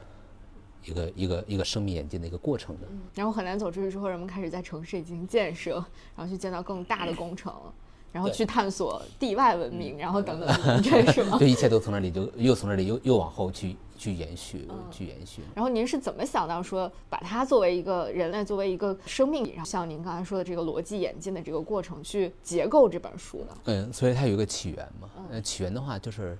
[0.83, 2.87] 一个一个一个生命演进的一个过程的。
[3.13, 5.75] 然后很难走出去之后，人们开始在城市进行建设，
[6.15, 7.53] 然后去建造更大的工程，
[8.13, 11.45] 然后去探索地外文明，然后等等这是吗 就？
[11.45, 15.41] 一切都从那里就又从那里又又往后去去延续，去延续。
[15.55, 23.57] 然后您是怎么想到说把它作为一个人类作为一个生命体，然后像您刚才说的这个逻辑演进的这个过程去结构这本书的？
[23.65, 25.09] 嗯，所以它有一个起源嘛。
[25.31, 26.37] 呃，起源的话就是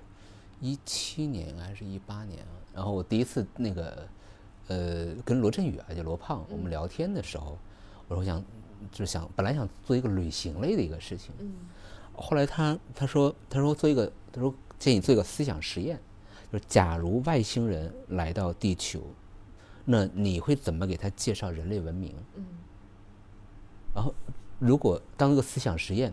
[0.60, 2.54] 一七年还是一八年啊？
[2.72, 4.06] 然后我第一次那个
[4.68, 7.58] 呃，跟罗振宇啊，就罗胖，我们聊天的时候，
[8.06, 8.40] 我说我想
[8.90, 11.54] 就想本来想做一个旅行类的一个事情，嗯
[12.12, 15.98] 后来他他说他说做一个他说建议做一个思想实验，
[16.52, 19.02] 就是假如外星人来到地球，
[19.84, 22.14] 那你会怎么给他介绍人类文明？
[22.36, 22.44] 嗯
[23.94, 24.14] 然后
[24.58, 26.12] 如果当一个思想实验，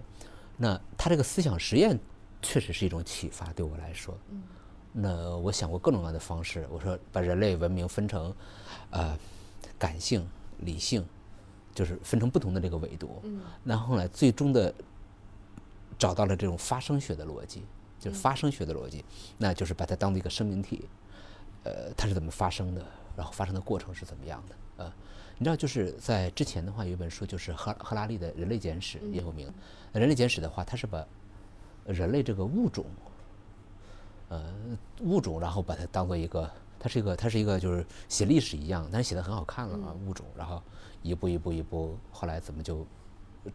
[0.57, 1.99] 那他这个思想实验
[2.41, 4.17] 确实是一种启发，对我来说。
[4.29, 4.43] 嗯
[4.93, 8.35] 那我想过各种各样的方式，我说把人类文明分成，
[8.89, 9.17] 呃，
[9.79, 11.05] 感性、理性，
[11.73, 13.19] 就是分成不同的这个维度。
[13.23, 13.41] 嗯。
[13.63, 14.73] 然后呢，最终的
[15.97, 17.63] 找到了这种发生学的逻辑，
[17.99, 19.05] 就是发生学的逻辑，
[19.37, 20.87] 那就是把它当做一个生命体，
[21.63, 22.83] 呃，它是怎么发生的，
[23.15, 24.93] 然后发生的过程是怎么样的，呃，
[25.37, 29.51] 你知道，就是在之前的话，有一本书就是赫赫拉利的《人类简史》也有名，
[29.91, 31.05] 那《人类简史》的话，它是把
[31.85, 32.85] 人类这个物种，
[34.29, 34.53] 呃，
[35.01, 40.61] 物种，然后把它当做一个，它是一个，它是一个就是写历史一样，但是写的很好看了啊，物种，然后
[41.01, 42.85] 一步一步一步，后来怎么就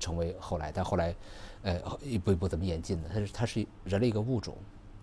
[0.01, 1.15] 成为后来，但后来，
[1.63, 3.09] 呃，一步一步怎么演进的？
[3.09, 4.57] 它是它是人类一个物种，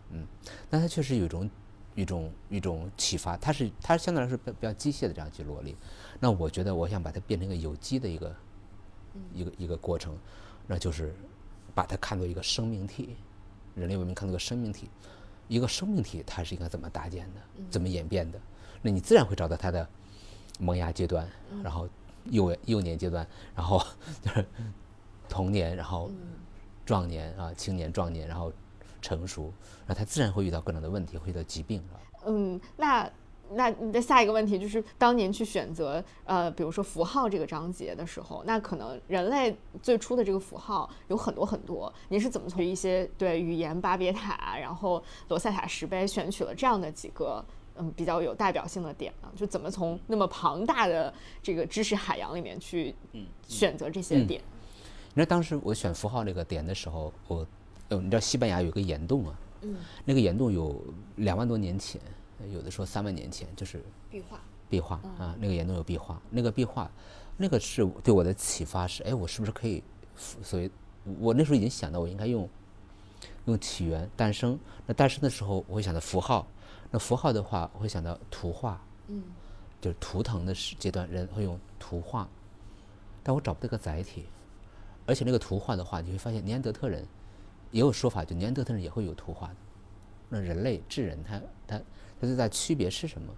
[0.10, 0.28] 嗯，
[0.70, 1.50] 但它确实有一种
[1.96, 5.74] 一种一种启发，它是它相对来说比较机械的这样去罗列。
[6.20, 8.36] 那我觉得我想把它变成一个有机的一个
[9.34, 10.18] 一个一个过程，
[10.68, 11.16] 那就是
[11.74, 13.16] 把它看作一个生命体，
[13.76, 14.90] 人类文明看作一个生命体，
[15.48, 18.40] 一个生命体它是应该怎么搭建的，怎么演变的？
[18.82, 19.88] 那你自然会找到它的
[20.60, 21.26] 萌芽阶段，
[21.64, 21.88] 然后
[22.32, 23.82] 幼幼年阶段，然后
[24.22, 24.46] 就是
[25.28, 26.10] 童年，然后
[26.86, 28.52] 壮年啊，青年、壮年，然后
[29.02, 29.52] 成熟，
[29.86, 31.84] 然后他自然会遇到各种的问题，会遇到疾病？
[32.26, 33.10] 嗯，那
[33.52, 47.44] 那你的下一个问题就是，当您去选择呃，比如说符号这个章节的时候，那可能人类最初的这个符号有很多很多，您是怎么从一些对语言巴别塔，然后罗塞塔石碑选取了这样的几个？
[47.76, 52.94] 嗯，比较有代表性的点啊，就怎么从那么庞大的这个知识海洋里面去
[53.48, 54.42] 选择这些嗯点？
[55.16, 57.46] 你知道当时我选符号这个点的时候，我，
[57.90, 60.84] 呃，你知道西班牙有个岩洞啊，嗯，那个岩洞有
[61.18, 62.00] 两万多年前，
[62.52, 66.90] 有的说三万年前，就是壁画，壁画啊，那个岩洞有壁画，那个壁画，
[67.38, 69.84] 那个是对我的启发是，哎，我是不是可以，
[70.16, 70.70] 所以
[71.20, 72.48] 我那时候已经想到我应该用
[73.46, 76.48] 用起源诞生，那诞生的时候我会想到符号，
[76.94, 79.24] 那符号的话我会想到图画，嗯
[79.82, 82.30] 就是图腾的时阶段，人会用图画，
[83.24, 84.28] 但我找不到个载体，
[85.08, 87.04] 而且那个图画的话，你会发现尼安德特人
[87.72, 89.56] 也有说法，就尼安德特人也会有图画的。
[90.30, 91.80] 那人类智人他他
[92.22, 93.34] 他最大区别是什么？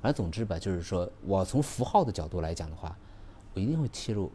[0.00, 2.96] 反正总之吧，就是说我从符号的角度来讲的话，
[3.54, 4.30] 我一定会切入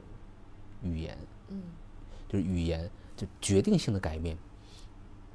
[0.84, 1.64] 语言，嗯
[2.28, 4.38] 就是语言就决定性的改变，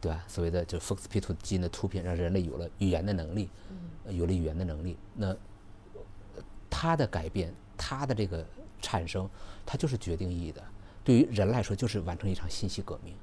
[0.01, 0.25] 对吧？
[0.27, 3.51] 所谓的就是 FOXP2 基因的突变，让人类有了语言的能力，
[4.07, 8.47] 呃有了语言的能力，那呃它的改变，它的这个
[8.81, 9.29] 产生，
[9.67, 10.63] 它就是决定意义的。
[11.05, 13.15] 对于人来说，就是完成一场信息革命。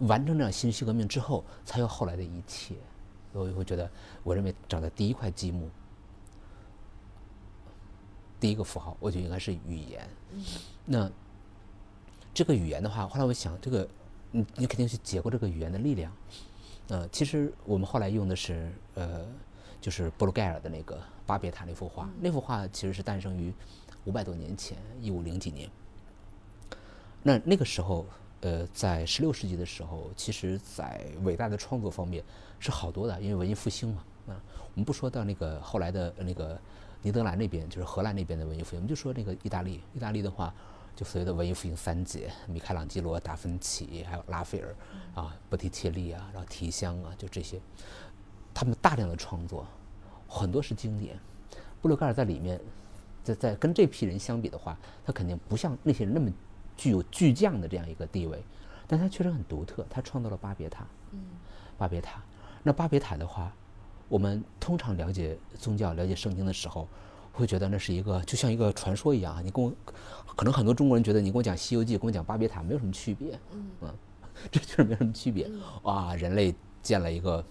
[0.00, 2.74] 完成这场信息革命之后，才有后来的一切。
[3.32, 3.90] 所以我会觉得，
[4.22, 5.68] 我认为找到第一块积木，
[8.38, 10.08] 第一个符号，我觉得应该是语言。
[10.84, 11.10] 那
[12.32, 13.88] 这个语言的话，后来我想，这个
[14.34, 16.12] 你你肯定去解过这个语言的力量。
[16.88, 19.24] 呃，其实我们后来用的是呃，
[19.80, 23.54] 就是布鲁盖尔的那个巴别塔那幅画，那幅画其实是诞生于
[24.04, 25.70] 五百多年前，一五零几年。
[27.22, 28.04] 那那个时候，
[28.40, 32.22] 呃，在十六世纪的时候，其实在伟大的创作方面
[32.58, 34.04] 是好多的，因为文艺复兴嘛。
[34.26, 34.36] 啊，
[34.74, 36.58] 我们不说到那个后来的那个
[37.02, 39.80] 尼德兰那边，就是荷兰那边的文艺复兴，我们就说那个意大利。
[39.94, 40.52] 意大利的话，
[40.94, 44.74] 就所谓的文艺复兴三杰：米开朗基罗、达芬奇，还有拉斐尔
[45.14, 47.60] 啊、波提切利啊，然后提香啊，就这些，
[48.52, 49.66] 他们大量的创作，
[50.28, 51.18] 很多是经典。
[51.82, 52.60] 布鲁盖尔在里面，
[53.22, 56.30] 在在跟这批人相比的话，他肯定不像那些人那么
[56.76, 58.42] 具有巨匠的这样一个地位，
[58.86, 60.86] 但他确实很独特，他创造了巴别塔。
[61.12, 61.20] 嗯
[61.76, 62.22] 巴别塔，
[62.62, 63.52] 那巴别塔的话，
[64.08, 66.86] 我们通常了解宗教、了解圣经的时候，
[67.34, 69.42] 会觉得那是一个就像一个传说一样啊。
[69.44, 69.72] 你跟我，
[70.36, 73.70] 可能很多中国人觉得你跟我讲《西游记》，跟我讲巴别塔没有什么区别，嗯
[74.50, 75.50] 这就是没有什么区别。
[75.82, 77.44] 哇，人类建了一个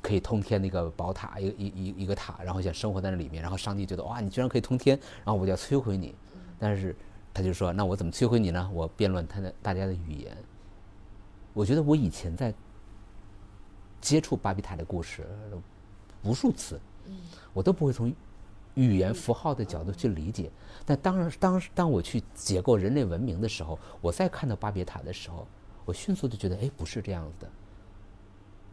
[0.00, 6.14] 可以通天的一个宝塔，一个一一一个塔，然后想生活在那里面，然后上帝觉得哇，你居然可以通天，然后我就要摧毁你。
[6.58, 6.94] 但是
[7.34, 8.70] 他就说，那我怎么摧毁你呢？
[8.72, 10.36] 我辩论他的大家的语言。
[11.54, 12.54] 我觉得我以前在
[14.00, 15.26] 接触巴比塔的故事
[16.22, 16.80] 无数次，
[17.52, 18.12] 我都不会从
[18.74, 20.50] 语言符号的角度去理解。
[20.84, 25.46] 但当然，当当我去解构人类文明的时候，我再看到巴别塔的时候，
[25.84, 27.50] 我迅速就觉得，哎，不是这样子的。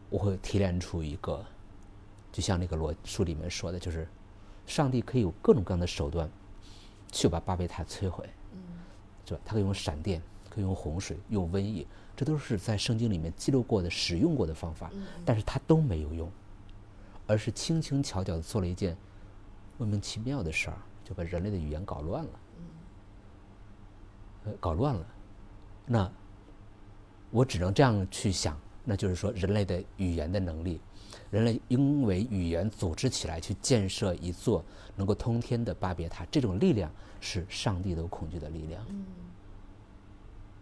[0.08, 1.44] 我会提炼出一个，
[2.32, 4.08] 就像那个罗书里面说的，就是
[4.66, 6.28] 上帝可以有各种各样的手段
[7.12, 8.28] 去把巴别塔摧毁，
[9.24, 9.40] 是吧？
[9.44, 11.86] 他可以用闪电，可以用洪水，用瘟疫，
[12.16, 14.90] 这都是在圣经里面记录过的、使用过的方法，
[15.24, 16.28] 但是他都没有用，
[17.28, 18.96] 而是轻轻巧巧的做了一件
[19.80, 22.30] 莫名其妙的事儿，就把人类的语言搞乱了，
[24.44, 25.06] 呃，搞乱了。
[25.86, 26.12] 那
[27.30, 30.82] 我只能这样去想，那就是说，人类的语言的能力，
[31.30, 34.62] 人类因为语言组织起来去建设一座
[34.94, 38.84] 能够通天的巴别塔，这种力量是上帝都恐惧的力量。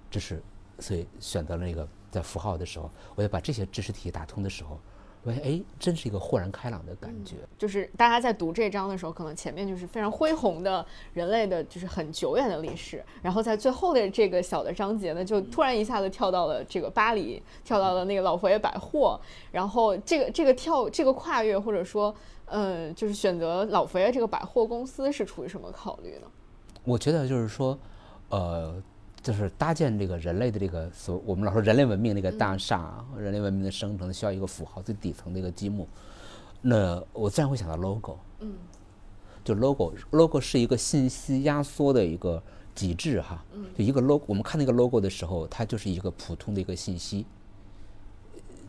[0.09, 0.41] 这是，
[0.79, 4.79] 所以选择了那个在符号的时候，我要把这些知识体打通的时候，
[5.29, 7.37] 我发现哎，真是一个豁然开朗的感觉。
[7.59, 19.21] 就是大家在读这章的时候，可能前面就是非常恢宏的人类的，就是很久远的历史，然后在最后的这个小的章节呢，就突然一下子跳到了这个巴黎，跳到了那个老佛爷百货，
[19.53, 22.15] 然后这个这个跳这个跨越，或者说，
[22.47, 26.27] 呃，就是选择老佛爷这个百货公司是出于什么考虑呢？
[26.85, 27.79] 我觉得就是说，
[28.31, 28.83] 呃，
[29.29, 35.87] 就是搭建这个人类的这个所，我们老说人类文明那个大厦啊，人类文明的生成需要一个符号最底层的一个积木。
[36.63, 38.55] 那我自然会想到 logo，嗯，
[39.45, 42.43] 就 logo，logo 是一个信息压缩的一个
[42.75, 43.45] 极致哈，
[43.77, 47.27] 就一个 logo，我们看那个 logo 的时候，它就是一个普通的一个信息，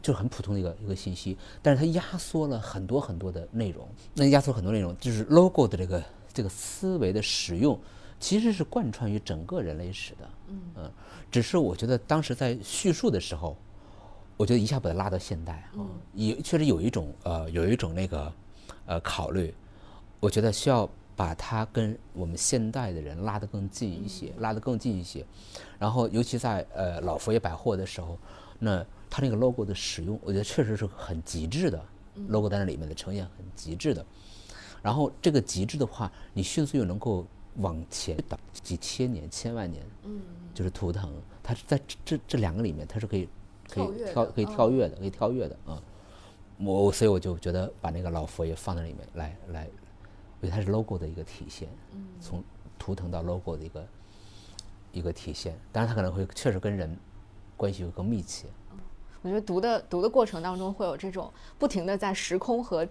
[0.01, 3.88] 就很普通的一个一个信息，但是它压缩了很多很多的内容。
[4.14, 6.03] 那压缩很多内容，就是 logo 的这个
[6.34, 7.80] 这个思维的使用，
[8.20, 10.30] 其实是贯穿于整个人类史的。
[10.76, 10.91] 嗯。
[11.32, 13.56] 只是我觉得当时在叙述的时候，
[14.36, 18.34] 我觉得一下把它拉到现代嗯，也确实有一种呃有一种那个
[18.86, 19.54] 呃考虑，
[20.20, 25.26] 我觉得需要把它跟我们现代的人拉得更近一些，拉得更近一些。
[25.78, 28.18] 然后尤其在呃老佛爷百货的时候，
[28.58, 31.80] 那它那个 logo 的使用，我觉得确实是很极致的
[32.30, 34.04] ，logo 在那里面的呈现很极致的。
[34.82, 37.28] 然后这个极致的话，你迅速又能够
[37.58, 40.22] 往前倒几千年、千万年，嗯，
[40.60, 41.10] 就是图腾，
[41.41, 43.30] 它是在这这这两个里面，它是可以
[43.70, 45.82] 可以跳可以跳跃的，可以跳跃的啊。
[46.57, 49.70] 我所以我就觉得把那个老佛爷放在里面来来，
[50.41, 51.70] 我觉得它是 logo 的一个体现，
[52.20, 52.43] 从
[52.78, 53.88] 图腾到 logo 的一个
[54.91, 55.57] 一个体现。
[55.72, 56.93] 当然，它可能会确实跟人
[57.55, 58.45] 关系会更密切。
[59.22, 62.86] 我觉得读的读的过程当中会有这种不停的在时空和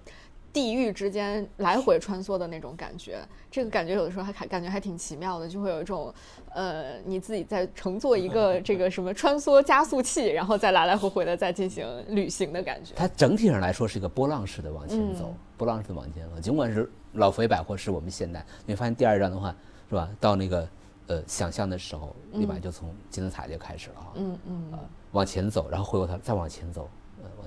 [0.52, 3.18] 地域之间来回穿梭的那种感觉，
[3.50, 6.12] 这个感觉有的时候还感感觉还挺奇妙的，就会有一种
[6.54, 12.94] 呃你自己在乘坐一个 这个什么穿梭加速器，然后再来来回回的再进行旅行的感觉。
[12.96, 16.40] 它整体上来说是一个波浪式的往前走，嗯波浪式的往前走。
[16.40, 19.54] 尽管是老佛爷百货是我们现代，你会发现第二章的话
[19.88, 20.08] 是吧？
[20.18, 20.68] 到那个
[21.08, 24.68] 呃想象的时候，立马就从金字塔就开始了啊，嗯嗯。
[24.72, 24.78] 呃
[25.12, 26.88] 往前走，然后回过头再往前走，呃，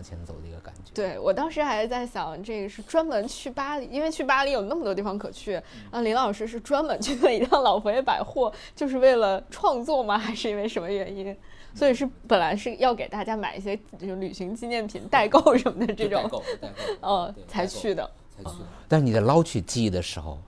[0.02, 0.92] 往前走的一个感觉。
[0.96, 5.62] 对我当时还在想，这个是专门去巴黎，因为去巴黎有那么多地方可去。
[5.92, 10.18] 啊，林老师是专门去了一趟老佛爷百货， 就是为了创作吗？
[10.18, 11.38] 还是因为什么原因？
[11.76, 16.68] 所以是本来是要给大家买一些就是旅行纪念品、代购什么的这种，够，代
[17.00, 18.10] 购呃， 才去的。
[18.36, 18.58] 才去。
[18.88, 20.40] 但是你在捞取记忆的时候，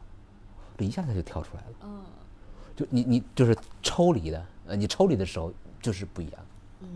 [0.75, 1.69] 这一下子就跳出来了。
[1.83, 2.03] 嗯，
[2.75, 6.45] 就你你就是抽离的，呃，你抽离的时候就是不一样。
[6.81, 6.87] 嗯，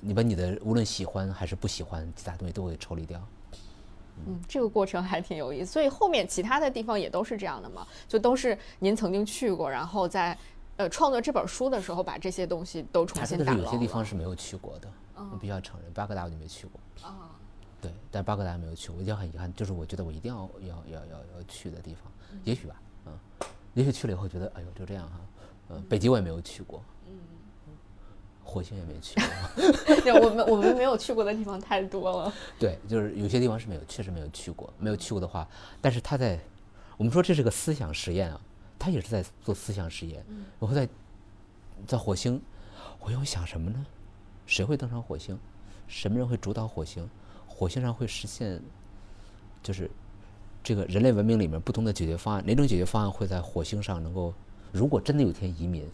[0.00, 3.20] 你把你的无论喜欢还是不喜欢其他东西都会抽离掉。
[4.26, 5.72] 嗯，这个过程还挺有意思。
[5.72, 10.36] 所以后面其他的地方也都是这样的嘛，就都是您曾经去过，然后在
[10.76, 14.88] 呃创作这本书的时候把这些东西都重新打有些地方是没有去过的，
[15.32, 16.80] 我必须要承认，巴格达我就没去过。
[17.06, 17.30] 啊。
[17.78, 22.10] 对，但巴格达没有去过，我就很遗憾，就是我觉得我一定要要要要要去的地方，
[22.42, 23.12] 也许吧，嗯，
[23.74, 25.20] 也许去了以后觉得，哎呦，就这样哈，
[25.68, 26.95] 嗯，北极我也没有去过，嗯，
[28.48, 32.32] 火星也没去过， 对，我们我们没有去过的地方太多了。
[32.60, 35.46] 对，就是有些地方是没有，确实没有去过，没有去过的话，
[35.80, 36.38] 但是他在，
[36.96, 38.40] 我们说这是个思想实验啊，
[38.78, 40.24] 他也是在做思想实验，
[40.60, 40.88] 然后在
[41.86, 42.40] 在火星，
[43.00, 43.84] 火星会想什么呢？
[44.46, 45.36] 谁会登上火星？
[45.88, 47.08] 什么人会主导火星？
[47.48, 48.62] 火星上会实现，
[49.62, 49.90] 就是
[50.62, 54.32] 这个人类文明里面不同的解决方案，哪种解决方案会在火星上能够？
[54.72, 55.88] 如果真的有一天移民，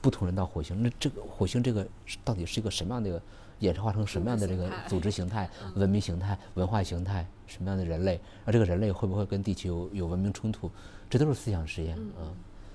[0.00, 1.86] 不同人到火星，那这个火星这个
[2.24, 3.20] 到底是一个什么样的一个
[3.60, 8.20] 演化成什么样的这个组织形态、文明形态、文化形态，什么样的人类？
[8.44, 10.70] 而这个人类会不会跟地球有有文明冲突？
[11.08, 12.32] 这都是思想实验啊。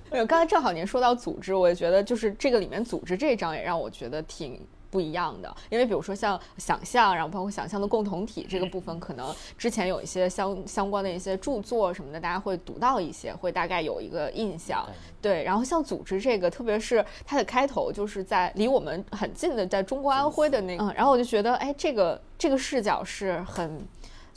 [0.09, 14.87] 呃，刚才正好您说到组织，我也觉得就是这个里面组织这一章也让我觉得挺不一样的，因为比如说像想象，然后包括想象的共同体这个部分，可能之前有一些相相关的一些著作什么的，大家会读到一些，会大概有一个印象。
[15.21, 23.85] 对，然后像组织这个，特别是它的开头就是在离我们很近的，在中国安徽的那个，嗯，然后我就觉得，哎，这个这个视角是很。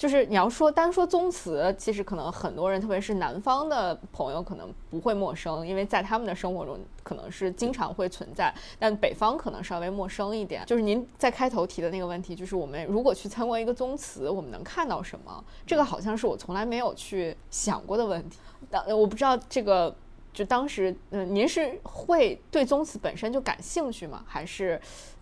[0.00, 8.50] 就是你要说单说宗祠，其实可能很多人，特别是南方的朋友，可能不会陌生，因为在他们的生活中可能是经常会存在。
[8.78, 10.64] 但北方可能稍微陌生一点。
[10.64, 15.44] 就是您在开头提的那个问题，就是我们如果去参观一个宗祠，我们能看到什么？
[15.66, 18.38] 这个好像是我从来没有去想过的问题。
[18.70, 19.94] 当我不知道这个，
[20.32, 24.24] 就当时，嗯、您是会对宗祠本身就感兴趣吗？
[24.26, 24.80] 还是？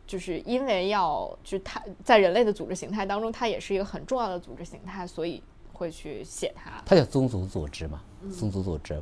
[0.09, 5.43] 就是因为要就它在人类的组织形态当中，它也是一个很重要的组织形态，所以
[5.73, 6.83] 会去写它。
[6.87, 8.03] 它叫宗族组织嘛，
[8.33, 9.01] 宗族组织。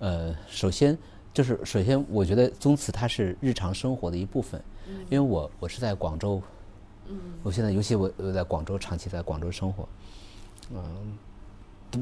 [0.00, 0.98] 呃，首先
[1.32, 4.60] 就是首先，我觉得宗祠它是日常生活的一部分，
[5.08, 6.42] 因为我我是在广州，
[7.44, 9.88] 我现在尤其我我在广州长期在广州生活，
[10.74, 11.16] 嗯，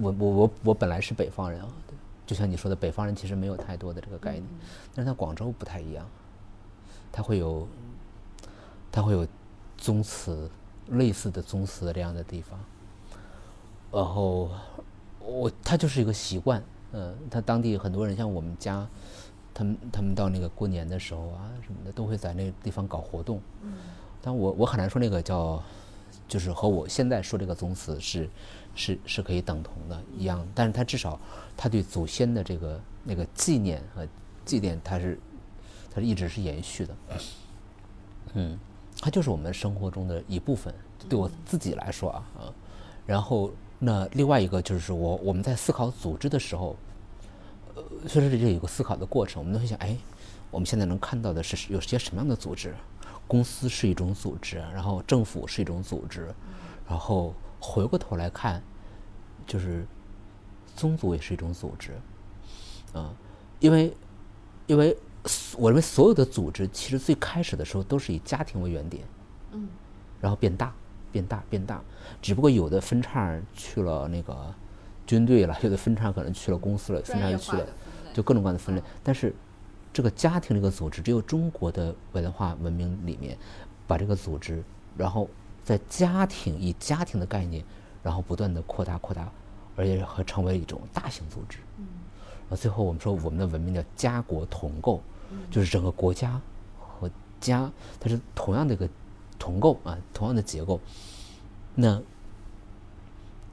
[0.02, 1.94] 我我我我本来是北方人啊，对，
[2.26, 4.44] 就像你说的，北方人其实没有太多的这个概念，
[4.94, 6.08] 但是在广州不太一样，
[7.12, 7.68] 它会有
[8.92, 9.26] 它会有
[9.76, 10.50] 宗祠
[10.88, 12.58] 类似的宗祠这样的地方，
[13.92, 14.50] 然后
[15.20, 16.62] 我它就是一个习惯，
[16.92, 18.86] 嗯，他当地很多人像我们家，
[19.54, 23.40] 他们他们到那个过年的时候啊什么的，都会在那个地方搞活动。
[24.20, 25.62] 但我我很难说那个叫，
[26.28, 28.28] 就是和我现在说这个宗祠是
[28.74, 31.18] 是是可以等同的一样，但是它至少
[31.56, 34.06] 它对祖先的这个那个纪念和
[34.44, 35.18] 祭奠，它是
[35.90, 36.96] 它是一直是延续的。
[38.34, 38.58] 嗯，
[39.00, 40.74] 它就是我们生活中的一部分。
[41.08, 42.52] 对我自己来说啊，啊，
[43.06, 46.76] 然后那另外一个就是我我们在思考组织的时候，
[47.74, 49.40] 呃，确实是这有个思考的过程。
[49.40, 49.96] 我们都会想，哎，
[50.50, 52.74] 我们现在能看到的是有些什么样的组织？
[53.26, 56.34] 公司是一种组织，然后政府是一种组织，
[56.88, 58.60] 然后回过头来看，
[59.46, 59.86] 就是
[60.74, 61.92] 宗族也是一种组织，
[62.92, 63.14] 嗯，
[63.60, 63.96] 因为
[64.66, 64.96] 因为
[65.58, 69.04] 我认为所有的组织其实最开始的时候都是以家庭为原点，
[69.52, 69.68] 嗯，
[70.20, 70.72] 然后变大，
[71.12, 71.82] 变大，变大，
[72.22, 74.54] 只不过有的分叉去了那个
[75.06, 77.66] 军队了，有的分叉可能去了公司了，分叉又去了，
[78.14, 78.82] 就各种各样的分类。
[79.02, 79.34] 但是
[79.92, 83.36] 这个家庭这个组织，只有中国的文化文明里面，
[83.86, 84.62] 把这个组织，
[84.96, 85.28] 然后
[85.62, 87.62] 在家庭以家庭的概念，
[88.02, 89.30] 然后不断的扩大扩大，
[89.76, 91.58] 而且和成为一种大型组织。
[91.76, 91.86] 然
[92.50, 95.00] 后最后我们说我们的文明叫家国同构，
[95.50, 96.40] 就是整个国家
[96.78, 98.88] 和家它是同样的一个
[99.38, 100.80] 同构啊，同样的结构。
[101.74, 102.02] 那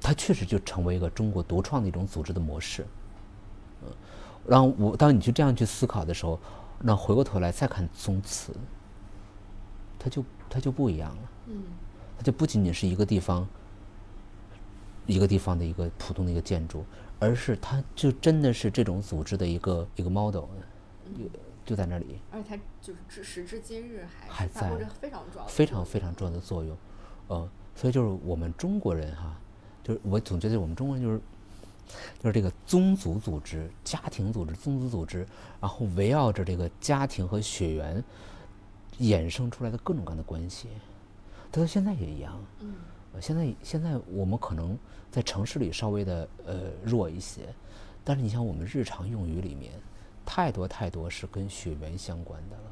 [0.02, 2.86] 它确实就成为一个中国独创的一种组织的模式。
[3.84, 3.90] 嗯，
[4.48, 6.40] 然后我当你去这样去思考的时候，
[6.80, 8.52] 那回过头来再看宗祠，
[10.00, 11.30] 它就它就不一样了。
[11.48, 11.64] 嗯，
[12.18, 13.48] 它就不仅仅是一个地方，
[15.06, 16.84] 一个地方的一个普通的一个建筑，
[17.20, 20.46] 而是它就真的是这种组织的一个一个 model，
[21.16, 21.24] 就
[21.66, 22.20] 就在那里。
[22.32, 26.78] 而且它就是至时至今日还还在发挥着非常重要的非常非常重要的作用，
[27.28, 29.40] 呃，所以就是我们中国人哈，
[29.84, 31.20] 就是我总觉得我们中国人就是
[32.20, 35.26] 就是这个宗族组织、家庭组织、宗族组织，
[35.60, 38.04] 然后围绕着这个家庭和血缘
[39.00, 40.68] 衍生出来的各种各样的关系，
[41.52, 42.38] 它到现在也一样。
[42.60, 42.76] 嗯
[43.18, 44.78] 呃，现在现在我们可能
[45.10, 47.50] 在城市里稍微的呃弱一些，
[48.04, 49.74] 但是你像我们日常用语里面，
[50.24, 52.72] 太多太多是跟血缘相关的了。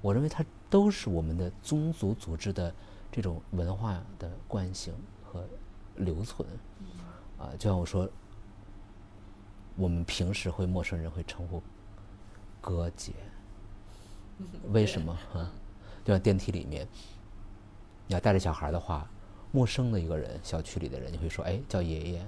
[0.00, 2.72] 我认为它都是我们的宗族组织的
[3.10, 5.44] 这种文化的惯性和
[5.96, 6.48] 留存。
[7.38, 8.08] 啊，就像我说，
[9.74, 11.60] 我们平时会陌生人会称呼
[12.60, 13.12] 哥姐，
[14.70, 15.50] 为什么啊？
[16.04, 16.86] 就像电梯里面，
[18.06, 19.08] 你要带着小孩的话，
[19.52, 22.26] 陌生的一个人，小区里的人，你会说，哎，叫爷爷，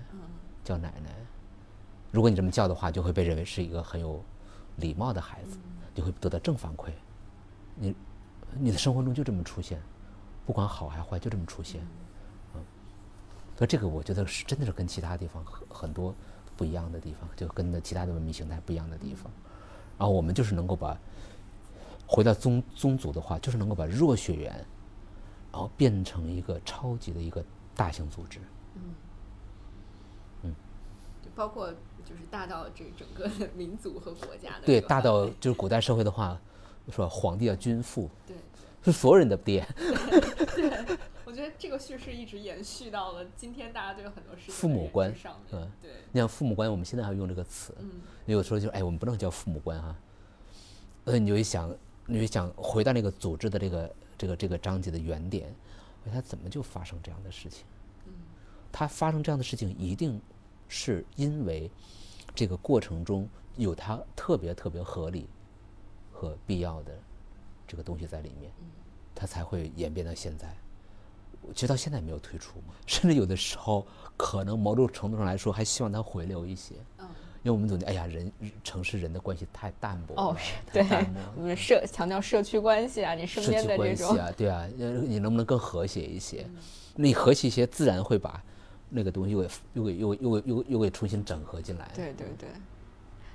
[0.63, 1.11] 叫奶奶。
[2.13, 4.23] 如果你这么叫的话，就会被认为是一个很有
[4.77, 5.59] 礼貌的孩子，
[5.95, 6.91] 就会得到正反馈。
[7.75, 7.95] 你
[8.57, 9.81] 你的生活中就这么出现，
[10.47, 11.81] 不管好还坏，就这么出现。
[12.55, 12.61] 嗯，
[13.57, 16.15] 所以这个我觉得是真的是跟其他地方很很多
[16.57, 19.33] 不一样的地方，就跟的其他的文明形态不一样的地方。
[19.99, 20.97] 然后我们就是能够把
[22.07, 24.65] 回到宗宗族的话，就是能够把弱血缘，
[25.55, 27.45] 然后变成一个超级的一个
[27.77, 28.41] 大型组织。
[28.75, 30.53] 嗯。
[31.23, 31.71] 就包括
[32.05, 36.37] 就是大到这整个民族和国家的对，大到就是古代社会的话，
[36.91, 38.37] 说皇帝叫君父，对。
[38.83, 45.63] 是所有人的爹，对我觉得这个叙事一直延续到了今天，大家对很多事情父母官上面。
[45.63, 45.71] 嗯。
[45.81, 47.93] 对，你像父母官，我们现在还用这个词，嗯。
[48.27, 49.95] 有时候就哎，我们不能叫父母官哈。
[51.05, 51.73] 呃，你就会想，
[52.07, 55.55] 你就想回到那个组织的这个这个这个章节的原点，
[56.13, 57.65] 他怎么就发生这样的事情？
[58.71, 60.21] 他发生这样的事情，一定
[60.69, 61.71] 是因为
[62.35, 65.29] 这个过程中有他特别特别合理
[66.13, 66.93] 和必要的
[67.67, 68.51] 这个东西在里面，
[69.15, 70.53] 他才会演变到现在。
[71.53, 73.87] 其实到现在没有退出嘛， 甚至有的时候
[74.17, 76.75] 可能某种程度上来说，还希望它回流一些。
[77.45, 78.33] 嗯因为我们总觉得，哎呀，人
[78.65, 80.37] 城市人的关系太淡薄了，哦
[80.73, 80.83] 对
[81.37, 86.47] 我们社强调社区关系啊，你身边的这种关系啊，对啊，呃你能不能更和谐一些？
[86.49, 86.57] 嗯
[86.97, 88.43] 你和谐一些，自然会把
[88.89, 91.91] 那个东西又给又给又给又给又给又给重新整合进来。
[91.95, 92.49] 对对对，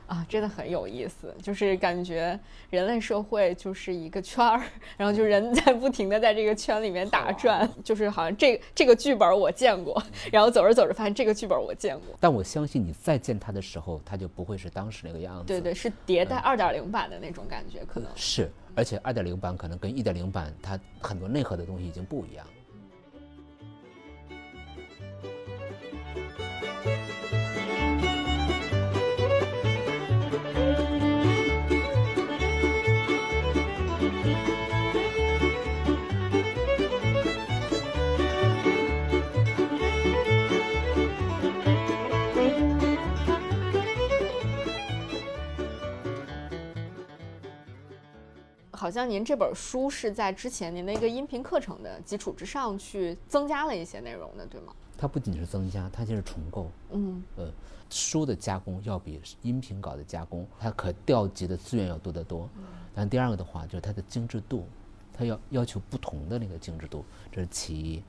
[0.09, 2.37] 啊，真的很有意思，就是感觉
[2.71, 4.59] 人类社会就是一个圈儿，
[4.97, 10.01] 然后就人在不停的在这个圈里面打转，就是好像这个这个剧本我见过，
[10.33, 15.45] 然后走着走着发现这个剧本我见过，但我相信你再见他的时候，他就不会是当时那个样子。
[15.45, 18.09] 对对，是迭代二点零版的那种感觉，可能。
[18.15, 22.51] 是，而且二点零版可能跟一点零版它很多内核的东西已经不一样了。
[48.79, 54.73] 好像您这本书是在之前您的一个音频课程的基础之上去增加了一些内容的，对吗？
[54.97, 56.71] 它不仅是增加，它就是重构。
[56.91, 57.51] 嗯呃，
[57.89, 62.49] 书的加工要比音频稿的加工，它可调集的资源要多得多。
[62.95, 64.65] 但第二个的话，就是它的精致度，
[65.11, 68.01] 它要要求不同的那个精致度，这是其一。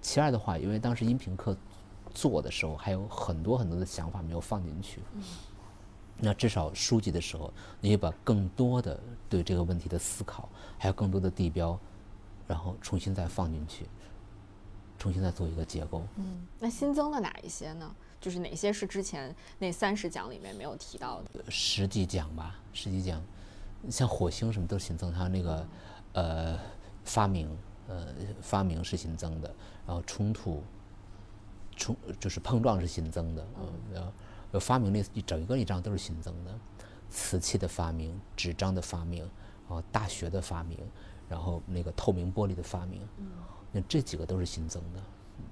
[0.00, 1.56] 其二的话，因为当时音频课
[2.14, 5.00] 做的时候，还有很多很多的想法没有放进去。
[6.20, 10.48] 那至少书籍的时候，你也把更多的对这个问题的思考，
[10.78, 11.78] 还有更多的地标，
[12.46, 13.86] 然后重新再放进去，
[14.98, 16.02] 重新再做一个结构。
[16.16, 17.94] 嗯，那新增了哪一些呢？
[18.20, 21.44] 就是哪些是之前那三十讲里面没有提到的？
[21.48, 23.22] 十几讲吧，十几讲，
[23.88, 25.68] 像火星什么都是新增，还有那个
[26.14, 26.58] 呃
[27.04, 27.48] 发明，
[27.86, 28.08] 呃
[28.42, 29.54] 发明是新增的，
[29.86, 30.64] 然后冲突
[31.76, 34.12] 冲就是碰撞是新增的，嗯，然后
[34.50, 36.58] 呃发明那一整个一章都是新增的，
[37.10, 39.22] 瓷器的发明、纸张的发明，
[39.68, 40.78] 然后大学的发明，
[41.28, 43.06] 然后那个透明玻璃的发明，
[43.72, 45.00] 那这几个都是新增的。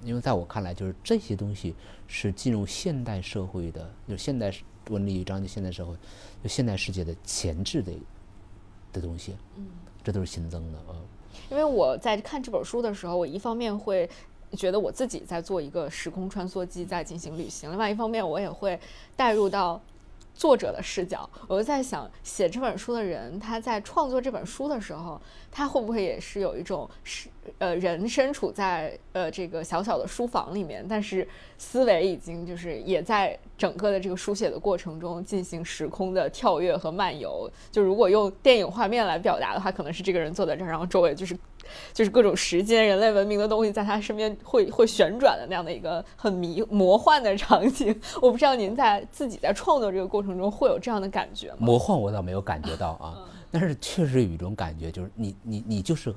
[0.03, 1.75] 因为在我看来，就是这些东西
[2.07, 4.53] 是进入现代社会的，就现代
[4.91, 5.95] 文理与章就现代社会，
[6.43, 7.93] 就现代世界的前置的
[8.93, 9.67] 的东西，嗯，
[10.03, 10.97] 这都是新增的啊。
[11.51, 14.09] 因为我在看这本书的时候，我一方面会
[14.53, 18.79] 觉得我自己在做一个时空穿梭机，在进行旅行；另外一方面，我也会
[19.15, 19.81] 带入到
[20.37, 21.29] 作者的视角。
[21.49, 25.21] 我就在想，写这本书的人，他在创作这本书的时候，
[25.51, 27.29] 他会不会也是有一种是
[27.59, 31.27] 呃人身处在呃这个小小的书房里面，但是
[31.57, 37.51] 思维已经就是也在整个的这个书写的过程中进行时空的跳跃和漫游。
[37.73, 41.37] 就如果用电影画面来表达的话，可能是这个人坐在这儿，然后周围就是
[41.93, 47.99] 就是各种时间、人类文明的东西在他身边会会旋转的那样的一个很迷魔幻的场景。
[48.21, 51.57] 我不知道您在自己在创作这个过程中会有这样的感觉吗？
[51.61, 56.11] 魔幻我倒没有感觉到啊， 但是确实有一种感觉，就是你你你就是，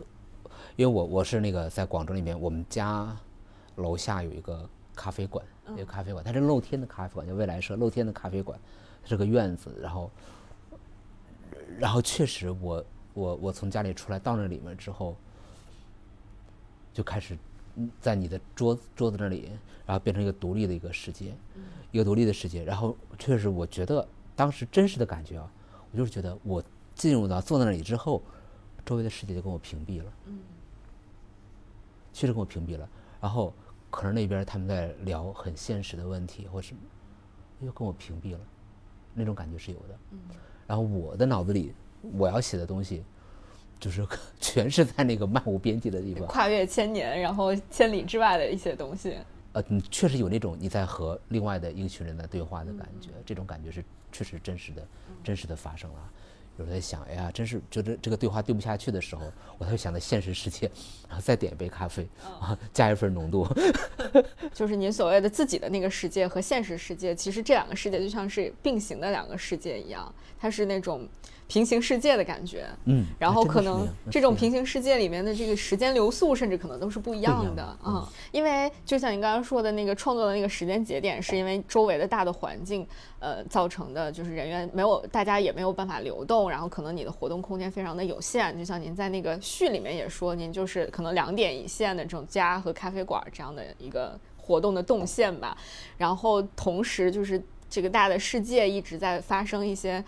[0.76, 3.16] 因为我我是那个在广州里面，我们家
[3.76, 5.46] 楼下有一个咖啡馆，
[5.76, 8.60] 一个咖啡馆，它是露天的咖啡馆，叫未来社露天的咖啡馆，
[9.02, 10.12] 它是个院子，然后
[11.78, 15.16] 然后确实我我我从家里出来到那里面之后，
[17.00, 17.38] 就开始
[17.78, 19.50] 嗯在你的桌子桌子那里，
[19.86, 21.34] 然后变成一个独立的一个世界，
[21.94, 22.62] 一个独立的世界。
[22.66, 25.50] 然后确实，我觉得当时真实的感觉啊，
[25.94, 26.62] 我就是觉得我
[26.94, 28.22] 进入到坐在那里之后，
[28.86, 30.12] 周围的世界就跟我屏蔽了，
[32.12, 32.90] 确实跟我屏蔽了。
[33.22, 33.54] 然后
[33.90, 36.82] 可能那边他们在聊很现实的问题或什么，
[37.62, 38.40] 又跟我屏蔽了，
[39.14, 39.98] 那种感觉是有的。
[40.68, 43.06] 然后我的脑子里我要写的东西，
[43.80, 44.06] 就是
[44.40, 46.28] 全是在那个漫无边际的地方。
[46.28, 49.16] 跨越千年，然后千里之外的一些东西。
[49.54, 54.88] 呃，你确实有那种你在和另外的一群人在对话的感觉，这种感觉是确实真实的，
[55.24, 56.00] 真实的发生了。
[56.58, 59.24] 有时候在想，哎呀，真是觉得这个对话对不下去的时候，
[59.58, 60.70] 我才会想到现实世界，
[61.08, 62.06] 然后再点一杯咖啡，
[62.40, 63.48] 啊，加一份浓度。
[64.54, 71.08] 就是您所谓的自己的那个世界和现实世界，其实这两个世界就像是并行的两个世界一样，它是那种
[71.50, 72.68] 平行世界的感觉。
[72.86, 82.88] 嗯，然后可能这种平行行世界里面的这个时间流速，甚至可能都是不一样的不一样的嗯，因为就像您刚刚说的那个创作的那个时间节点，是因为周围的大的环境，
[83.20, 88.58] 呃，造成的，就是人员没有，大家也没有办法流动，然后可能你的活动空间非常的有限。
[88.58, 95.56] 就像您在那个序里面也说，您就是可能两点一线的这种家和咖啡馆这样的一个活动的动线吧。
[95.98, 100.04] 然后同时就是这个大的世界一直在发生一些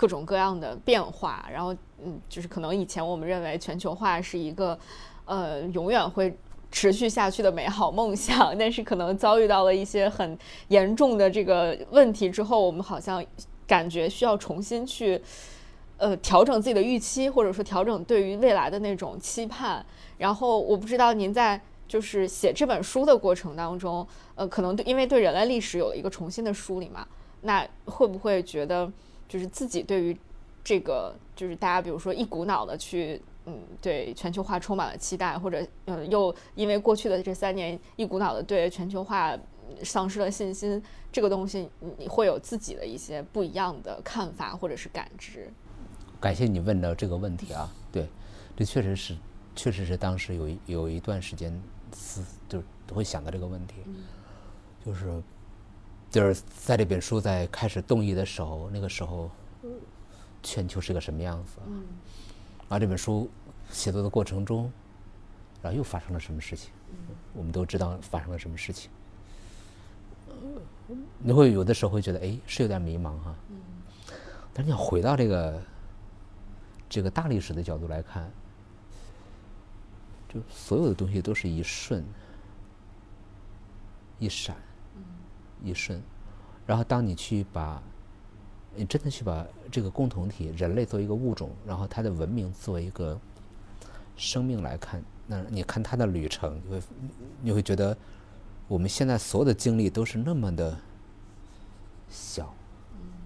[0.00, 4.78] 各种各样的变化，然后嗯，就是可能以前我们认为全球化是一个
[5.26, 6.34] 呃永远会
[6.70, 10.38] 持续下去的美好梦想，但是可能遭遇到了一些很
[10.68, 13.22] 严重的这个问题之后，我们好像
[13.66, 15.20] 感觉需要重新去。
[16.02, 19.84] 呃，调整自己的预期，或者说调整对于未来的那种期盼。
[20.16, 27.06] 然后我不知道您在就是写这本书的过程当中，呃，可能对因为对人类历史有了一个重新的梳理嘛，
[27.42, 28.90] 那会不会觉得
[29.30, 30.16] 就是自己对于
[30.64, 39.38] 这个就是大家比如说一股脑的去嗯对全球化充满了期待，或者呃又因为过去的这三年一股脑的对全球化
[39.84, 45.48] 丧失了信心，这个东西你会有自己的一些不一样的看法或者是感知。
[46.20, 48.06] 感谢你问的这个问题啊，对，
[48.56, 49.16] 这确实是，
[49.54, 51.56] 确实是当时有一有一段时间
[51.92, 53.76] 思就是会想到这个问题，
[54.84, 55.22] 就是
[56.10, 59.30] 就是在这本书在开始动议的时候，那个时候
[60.42, 61.58] 全球是个什么样子？
[61.66, 61.84] 嗯，
[62.68, 63.30] 然后这本书
[63.70, 64.70] 写作的过程中，
[65.62, 66.70] 然后又发生了什么事情？
[67.32, 68.90] 我们都知道发生了什么事情，
[71.18, 73.34] 你会有的时候会觉得哎是有点迷茫哈，
[74.52, 75.62] 但是你要回到这个。
[76.92, 78.28] 这个大历史的角度来看，
[80.28, 82.04] 就所有的东西都是一瞬、
[84.18, 84.56] 一闪、
[85.64, 86.00] 一瞬，
[86.66, 87.82] 然后当你去把，
[88.74, 93.18] 你真的去把这个共同体人类作为一个物种，然后它的文明作为一个
[94.16, 96.82] 生命来看，那你看它的旅程，你会
[97.42, 97.96] 你会觉得
[98.68, 100.78] 我们现在所有的经历都是那么的
[102.08, 102.54] 小。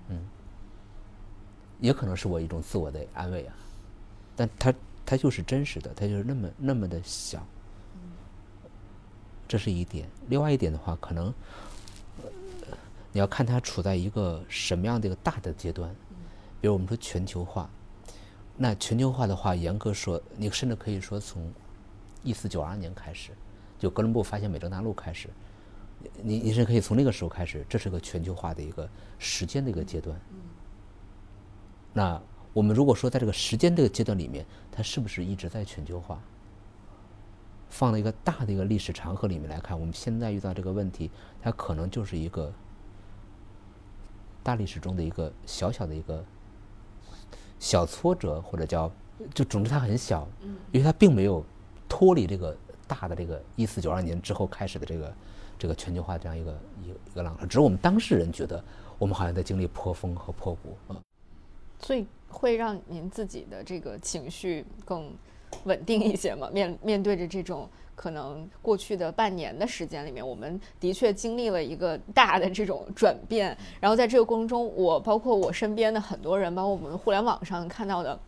[0.08, 0.18] 嗯。
[1.80, 3.54] 也可能是我一种自我的安慰啊，
[4.34, 4.72] 但它
[5.04, 7.44] 它就是真实的，它就是那么那么的小，
[9.46, 10.08] 这是一点。
[10.28, 11.34] 另外一点的话，可能
[13.14, 15.88] 你要看它处在一个什么样的一个大的阶段，
[16.60, 17.70] 比如我们说全球化，
[18.56, 21.48] 那全球化的话，严格说，你甚至可以说从
[22.24, 23.30] 一四九二年开始，
[23.78, 25.28] 就哥伦布发现美洲大陆开始，
[26.24, 30.20] 你你是可以从那个时候开始，这是个全球化的一个时间的一个阶段。
[31.92, 32.20] 那
[32.52, 36.20] 我们如果说在这个时间这个阶段里面，它是不是一直在全球化？
[37.70, 42.52] 放到一个大的一个历史长河里面来看，我们现在遇到这个问题，它可能就是一个
[44.44, 46.24] 大历史中的一个小小的一个
[47.58, 48.88] 小挫折，或者叫
[49.32, 50.28] 就总之它很小，
[50.70, 51.42] 因为它并没有
[51.88, 55.14] 脱离这个大的这个一四九二年之后开始的这个
[55.58, 58.62] 这个全球化这样一个一个一个浪潮，只是我们当事人觉得
[58.98, 61.00] 我们好像在经历破风和破谷啊。
[61.80, 65.10] 所以会让您自己的这个情绪更
[65.64, 66.50] 稳定一些吗？
[66.52, 73.56] 面面对着这种可能过去的半年的时间里面，我们的确经历了一个大的这种转变。
[73.80, 78.18] 然后在这个过程中，我包括我身边的很多人，包括我们互联网上看到的，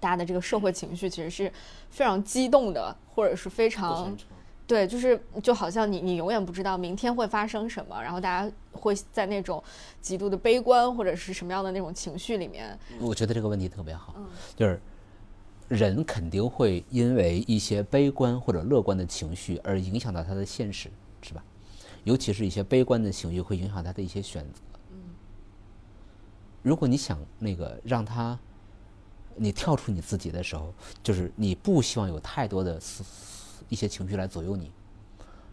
[0.00, 1.52] 大家的这个社会情绪其实是
[1.90, 4.16] 非常激动的，或者是非常。
[4.64, 9.62] 对，就是就好像你你永远不知道明天会发生什么，然后大家会在那种
[10.00, 12.78] 极度的悲观或者是什么样的那种情绪里面。
[12.98, 14.14] 我觉得这个问题特别好，
[14.56, 14.80] 就是
[15.72, 20.90] 人肯定会因为一些悲观或者乐观的情绪而影响到他的现实，
[21.22, 21.42] 是吧？
[22.04, 24.60] 尤其是一些悲观的情绪会影响他的一些选择。
[24.90, 24.98] 嗯，
[26.62, 28.38] 如果你想那个让他
[29.34, 32.80] 你跳出你自己的时候，就是你不希望有太多的。
[33.68, 34.70] 一些情绪来左右你，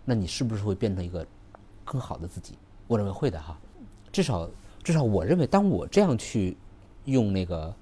[0.03, 1.25] 那你是不是会变成一个
[1.85, 2.55] 更好的自己？
[2.85, 3.57] 我认为会的哈，
[4.11, 4.49] 至少
[4.83, 6.57] 至少我认为，当我这样去
[7.05, 7.73] 用那个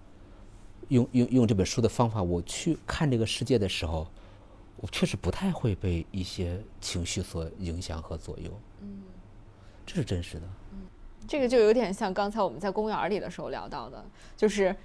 [0.89, 4.07] 用用用这本书的方法，我去看这个世界的时候，
[4.77, 8.51] 我确实不太会被一些情绪所影响和左右。
[8.81, 9.03] 嗯，
[9.85, 10.43] 这是真实的。
[10.73, 10.79] 嗯，
[11.27, 14.03] 这个就有点像刚才我们在公园里的时候聊到的，
[14.35, 14.75] 就是。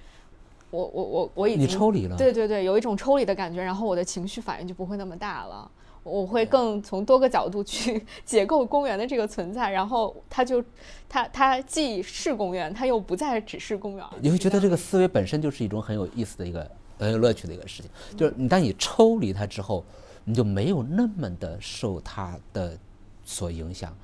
[0.73, 5.69] 我我我我已经你抽离了，对对对，有一种抽离的感觉，然后我的情绪反应就不会那么大了，
[6.03, 10.63] 我会更从多个角度去 解构公园的这个存在，然后它就
[11.07, 14.05] 它它既是公园，它又不再只是公园。
[14.21, 19.83] 你会觉得这个思维本身就是一种很有意思的一个很有乐趣的一个事情，就是你当你抽离它之后，
[20.25, 22.77] 你就没有那么的受它的
[23.23, 23.95] 所影响，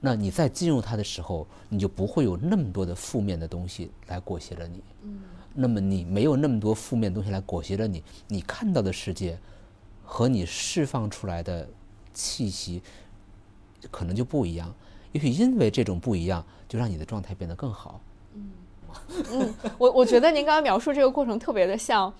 [0.00, 4.82] 那你在进入它的时候，你就不会有那么多的负面的东西来裹挟着你。
[5.04, 5.20] 嗯。
[5.58, 9.38] 那么你没有那么多负面东西来裹挟着你，你看到的世界
[10.06, 11.68] 和你释放出来的
[12.14, 12.80] 气息
[13.90, 14.72] 可能就不一样。
[15.12, 18.00] 也许因为这种不一样，就让你的状态变得更好。
[18.34, 22.12] 嗯，我我觉得您刚刚描述这个过程特别的像，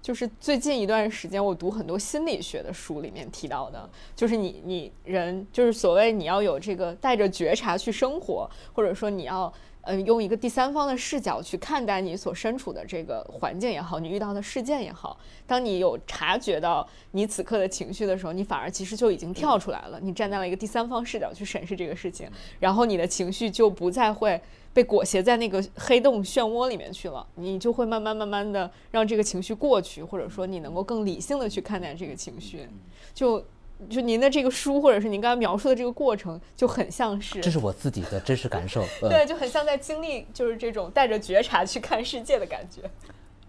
[0.00, 9.52] 就是最近一段时间我读很多心理学的书里面提到的，就是你你人就是所谓你要有这个带着觉察去生活，或者说你要。
[9.82, 15.18] 呃，用一个第三方的视角去看待你所身处的这个环境也好，你遇到的事件也好。
[15.46, 22.30] 当你有察觉到你此刻的情绪的时候，你反而其实就已经跳出来了，你站在了一个第三方视角去审视这个事情，
[22.60, 24.40] 然后你的情绪就不再会
[24.72, 32.68] 被裹挟在那个黑洞漩涡里面去了，你就会慢慢慢慢的让这个情绪过去，或者说你能够更理性的去看待这个情绪，
[33.12, 33.44] 就。
[33.88, 38.82] 就您的这个书，或者是您刚才描述的这个过程，就很像是这是我自己的真实感受。
[39.00, 42.82] 呃 对，就很像在经历就是这种带着觉察去看世界的感觉。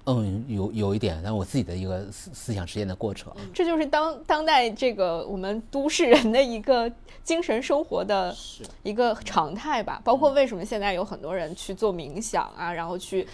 [0.05, 3.33] 嗯，有有一点，但我自己的一个思思想实验的过程。
[3.53, 6.91] 这就是当当代这个我们都市人的一个
[7.23, 8.35] 精神生活的
[8.83, 10.01] 一个常态吧。
[10.03, 13.25] 包括为什么现在有很多人去做冥想啊，然后去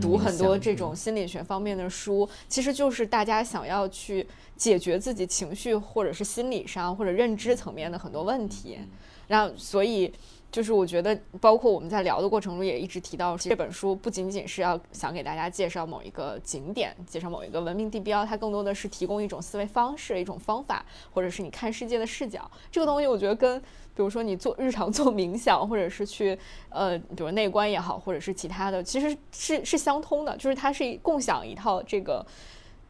[0.00, 8.78] 读很多这种心理学方面的书，其实就是大家想要去解决自己情绪或者是心理上或者认知层面的很多问题。
[9.26, 10.12] 然后，所以
[10.54, 22.48] 就是我觉得，包括我们在聊的过程中也一直提到，这本书不仅仅是要想给大家介绍某一个景点，介绍某一个文明地标，它更多的是提供一种思维方式、一种方法，或者是你看世界的视角。
[22.70, 23.64] 这个东西，我觉得跟比
[23.96, 26.38] 如说你做日常做冥想，或者是去
[26.68, 32.24] 呃，比如内观也好，或者是其他的，其实是是相通的，就是它是共享一套这个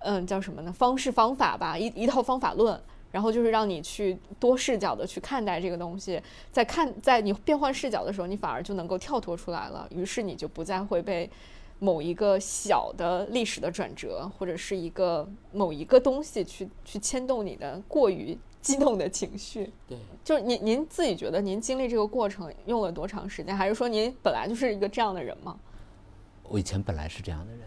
[0.00, 2.78] 嗯叫什么呢方式方法吧，一一套方法论。
[3.14, 11.30] 然后就是让你去多视角的去看待这个东西，在看在你变换视角的时候，你反而就能够跳脱出来了，于是你就不再会被
[11.78, 19.72] 某一个小的历史的转折，或者是一个某一个东西去去牵动你的过于激动的情绪。
[19.86, 25.56] 对，就是您您自己觉得您经历这个过程用了多长时间，还是说您本来就是一个这样的人吗？
[26.42, 27.60] 我以前本来是这样的人，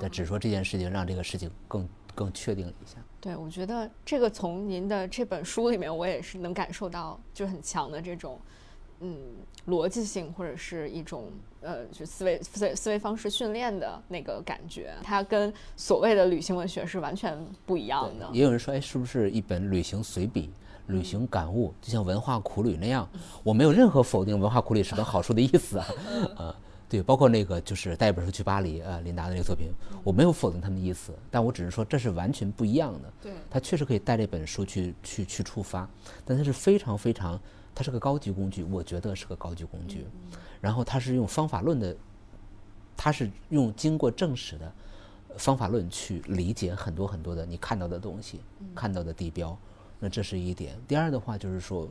[0.00, 2.96] 但只是说这件事情让这个事情更更确定了一下。
[3.24, 8.38] 对，我觉得这个从您的这本书里面，我也是能感受到，就很强的这种，
[9.00, 9.18] 嗯，
[9.66, 18.28] 逻辑性或者是一种呃，就思维思维思维方式训练的那个感觉，它跟所谓的旅行文学是完全不一样的。
[18.30, 20.50] 也有人说，哎，是不是一本旅行随笔、
[20.88, 23.08] 旅行感悟，就像文化苦旅那样？
[23.42, 25.86] 我没有任何否定文化苦旅是本好书的意思啊，
[26.36, 26.56] 啊。
[26.88, 29.68] 对，包括那个就是带一本书去巴黎，呃，琳达的那个作品，
[30.04, 33.12] 我没有否定他们的意思，但我只是说这是完全不一样的。
[33.22, 35.88] 对，他确实可以带这本书去去去出发，
[36.24, 37.40] 但它是非常非常，
[37.74, 40.06] 它是个高级工具，我觉得是个高级工具。
[40.60, 41.96] 然后它是用方法论的，
[42.96, 44.72] 它是用经过证实的
[45.36, 48.40] 方法论去理解很多很多的你看到的东西，
[48.74, 49.56] 看到的地标。
[50.00, 50.78] 那这是一点。
[50.86, 51.88] 第二的话就是说，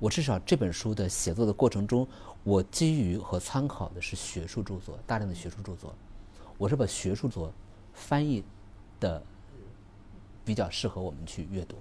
[0.00, 2.06] 我至少这本书的写作的过程中，
[2.44, 5.94] 我基于和参考的是学术著作，大量的学术著作。
[6.56, 7.52] 我是把学术作
[7.92, 8.44] 翻译
[9.00, 9.22] 的
[10.44, 11.76] 比较适合我们去阅读，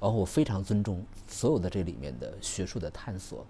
[0.00, 3.44] 然后我非常尊重所有的这里面的学术的探索，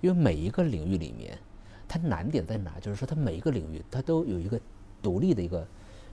[0.00, 1.38] 因为每一个领域里面，
[1.86, 2.80] 它难点在哪？
[2.80, 4.58] 就是说它每一个领域它都有一个
[5.02, 5.68] 独立的一个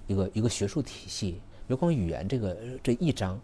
[0.08, 1.42] 一个一个学术体系。
[1.68, 3.40] 比如光语言这个这一章，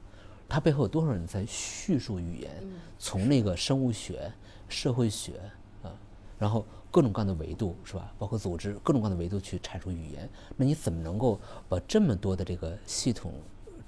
[0.48, 2.52] 它背后有多少人在叙述语言？
[2.98, 4.32] 从那个生物学、
[4.70, 5.40] 社会学
[5.84, 5.92] 啊，
[6.40, 8.14] 然后各种各样的维度是吧？
[8.18, 13.34] 包括组织各种各样的维度去阐述语言，那你怎么能够把这么多的这个系统，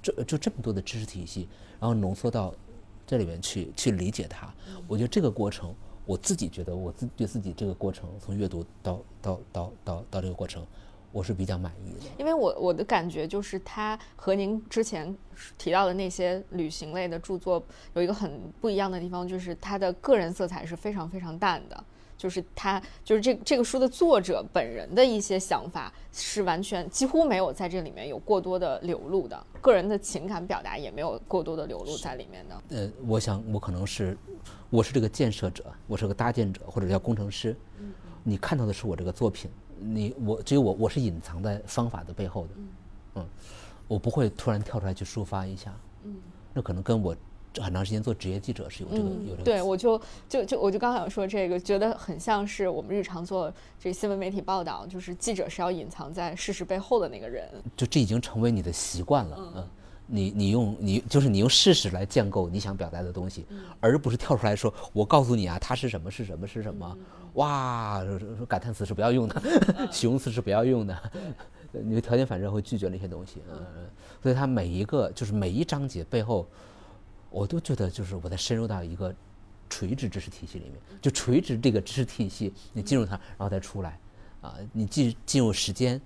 [0.02, 1.48] 这就这么多的知识体系，
[1.80, 2.54] 然后浓缩到
[3.06, 4.52] 这里面去去理解它？
[4.86, 10.66] 我觉得这个过程，我自己觉得我自对自己这个过程，从阅读到到到到到这个过程，
[11.18, 12.06] 我是比较满意的。
[12.16, 15.12] 因为我我的感觉就是，它和您之前
[15.58, 17.60] 提到的那些旅行类的著作
[17.94, 21.84] 有一个很不一样的地方，就是它的个人色彩是非常非常淡的。
[22.16, 32.62] 就是他，就是这这个书的作者本人的一些想法是完全几乎没有在这里面有过多的流露的，个人的情感表达也没有过多的流露在里面的。
[32.70, 34.18] 呃，我想我可能是，
[34.68, 37.56] 我是这个建设者，我是个搭建者，或者叫工程师。
[38.24, 39.48] 你看到的是我这个作品，
[39.80, 42.50] 你我只有我我是隐藏在方法的背后的，
[43.16, 43.26] 嗯，
[43.86, 45.74] 我不会突然跳出来去抒发一下，
[46.04, 46.16] 嗯，
[46.52, 47.16] 那可能跟我
[47.58, 57.48] 很长时间做职业记者是有这个、有这个嗯对，我就就就我就刚想说这个，觉得很像是我们日常做这新闻媒体报道，就是记者是要隐藏在事实背后的那个人。
[57.76, 59.68] 就这已经成为你的习惯了，嗯。
[60.10, 63.46] 你你用你就是你用事实来建构你想表达的东西，
[63.78, 66.98] 而不是跳出来说，我告诉你啊，它是什么是什么是什么，
[67.34, 68.02] 哇，
[68.36, 69.42] 说感叹词是不要用的，
[69.92, 71.12] 形容词是不要用的，
[71.72, 73.58] 你的条件反射会拒绝那些东西，嗯，
[74.22, 76.48] 所以它每一个就是每一章节背后，
[77.28, 79.14] 我都觉得就是我在深入到一个
[79.68, 84.00] 垂直知识体系里面，就垂直这个知识体系，你进入它，然后再出来，
[84.40, 86.00] 啊，你进进入时间。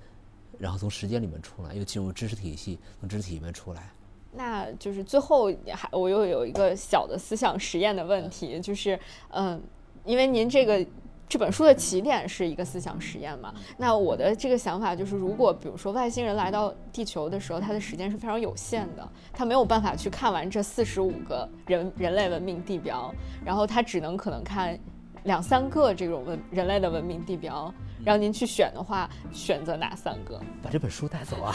[0.63, 3.91] 然后从时间里面出来，又进入知识体系，从知识体系里面出来。
[4.31, 8.97] 那就是最后还我又有一个小的思想实验的问题，就是
[9.31, 9.61] 嗯，
[10.05, 10.87] 因为您这个
[11.29, 13.53] 这本书的起点是一个思想实验嘛。
[13.77, 23.13] 那我的这个想法就是，如果比如说外星人来到地球的时候，他的时间是非常有限的，他没有办法去看完这四十五个人人类文明地标，
[23.45, 24.79] 然后他只能可能看
[25.25, 27.73] 两三个这种文人类的文明地标。
[28.05, 30.37] 让您去选的话，选择哪三个？
[30.61, 31.55] 把这本书带走啊！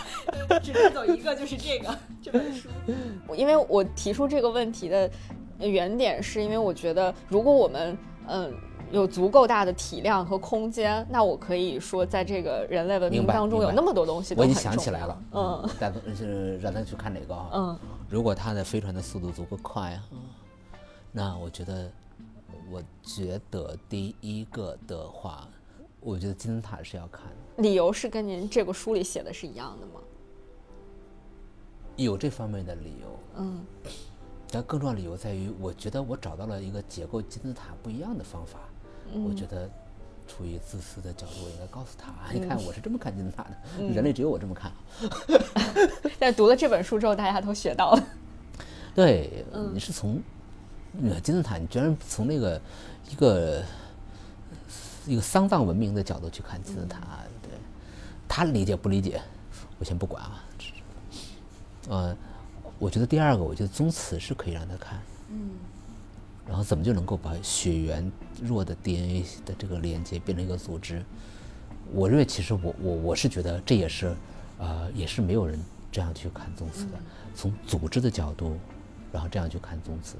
[0.62, 2.70] 只带走一个，就是这个 这本书。
[3.36, 5.10] 因为我提出这个问题的
[5.58, 7.94] 原点，是因为我觉得，如果我们
[8.26, 8.50] 嗯
[8.90, 14.50] 有足够大的体量和空间，那我可以说，在这个人类文明当中有那么多东西都我已。
[14.50, 17.50] 经想起来了，嗯，带是让他去看哪个啊？
[17.52, 20.00] 嗯，如果他的飞船的速度足够快啊，
[21.12, 21.92] 那我觉得，
[22.70, 25.48] 我觉得第一个的话，
[26.00, 27.24] 我觉得金字塔是要看
[27.56, 30.00] 的，理由是跟您这个书里写的是一样的吗？
[31.96, 33.18] 有这方面的理由。
[33.36, 33.64] 嗯
[34.54, 38.58] 但更重要的理由在于，我觉得我找到了一个解构金字塔不一样的方法。
[39.14, 39.66] 我觉得，
[40.28, 43.56] 出于自私的角度，我应该告诉他： 你看，我是这么看金字塔的，
[43.88, 44.76] 人类只有我这么看啊。
[46.20, 48.06] 但读了这本书之后，大家都学到了。
[48.94, 49.42] 对，
[49.72, 50.22] 你是从呃
[51.22, 52.60] 金字塔，你居然从那个
[53.10, 53.62] 一个
[55.06, 57.00] 一个丧葬文明的角度去看金字塔，
[57.42, 57.50] 对
[58.28, 59.20] 他理解不理解，
[59.78, 60.44] 我先不管啊。
[61.88, 62.16] 呃，
[62.78, 65.50] 我觉得第二个，我觉得宗祠是可以让他看，嗯，
[66.46, 71.02] 然后怎么就能够把血缘弱的 DNA 的这个连接变成一个组织？
[71.92, 74.14] 我认为，其实我我我是觉得这也是，
[74.58, 76.92] 呃，也是没有人这样去看宗祠的，
[77.34, 78.56] 从组织的角度，
[79.12, 80.14] 然后这样去看宗祠，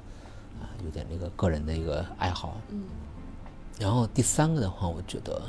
[0.59, 2.59] 啊，有点那个个人的一个爱好。
[2.69, 2.83] 嗯。
[3.79, 5.41] 然后第三个的话，我觉得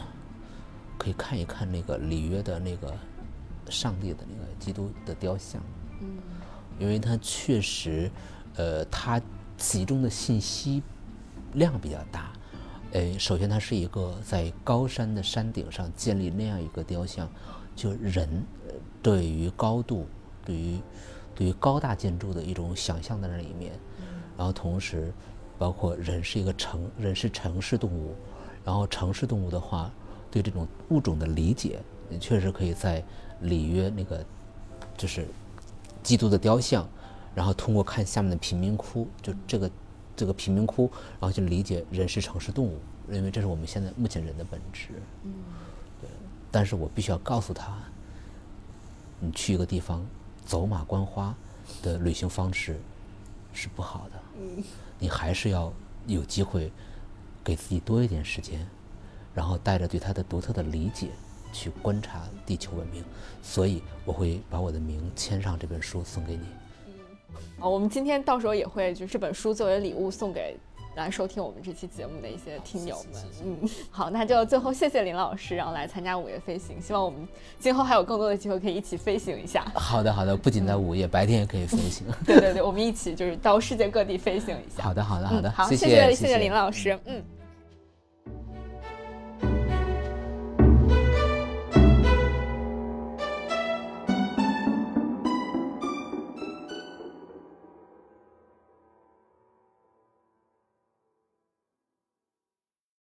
[0.99, 2.95] 可以看一看那个里约的那个
[3.69, 5.63] 上帝的那个基督的雕像。
[6.01, 6.19] 嗯。
[6.79, 8.11] 因为它确实，
[8.57, 9.21] 呃，它
[9.57, 10.83] 集中的信息
[11.53, 12.33] 量比较大。
[12.93, 17.29] 呃，首先它是一个在高山的山顶上建立那样一个雕像，
[17.77, 18.29] 就人
[18.67, 20.07] 呃对于高度、
[20.45, 20.81] 对于
[21.35, 23.79] 对于高大建筑的一种想象的那里面，
[24.37, 25.13] 然后同时
[25.59, 28.15] 包括人是一个城，人是城市动物，
[28.65, 29.91] 然后城市动物的话，
[30.31, 31.81] 对这种物种的理解，
[32.11, 33.03] 也确实可以在
[33.41, 34.25] 里约那个
[34.97, 35.27] 就是
[36.03, 36.89] 基督的雕像，
[37.35, 39.71] 然后通过看下面的贫民窟，就这个
[40.17, 42.79] 这个贫民窟，然后去理解人是城市动物，
[43.11, 44.89] 因为这是我们现在目前人的本质。
[45.23, 45.33] 嗯，
[46.01, 46.11] 对。
[46.51, 47.77] 但是我必须要告诉他，
[49.21, 50.05] 你去一个地方
[50.45, 51.35] 走马观花
[51.83, 52.79] 的旅行方式
[53.53, 54.21] 是不好的。
[54.99, 55.73] 你还是要
[56.07, 56.73] 有机会
[57.43, 58.67] 给自己多一点时间，
[59.35, 61.09] 然后带着对它的独特的理解
[61.53, 63.05] 去观察地球文明。
[63.43, 66.45] 所以我会把我的名签上这本书送给你。
[67.59, 70.57] 啊，我们今天到时候也会就这本书作为礼物送给
[70.97, 73.23] 来收听我们这期节目的一些听友们。
[73.45, 77.27] 嗯，好，那就最后谢谢林老师，然后来参加午夜飞行，希望我们
[77.59, 79.65] 今后还有更多的机会可以一起飞行一下。
[79.75, 82.07] 好的，好的，不仅在午夜，白天也可以飞行。
[82.25, 84.83] 对对对，我们一起就是到世界各地飞行一下。
[84.83, 87.23] 好的，好的，好的，嗯好，谢谢谢谢林老师，嗯。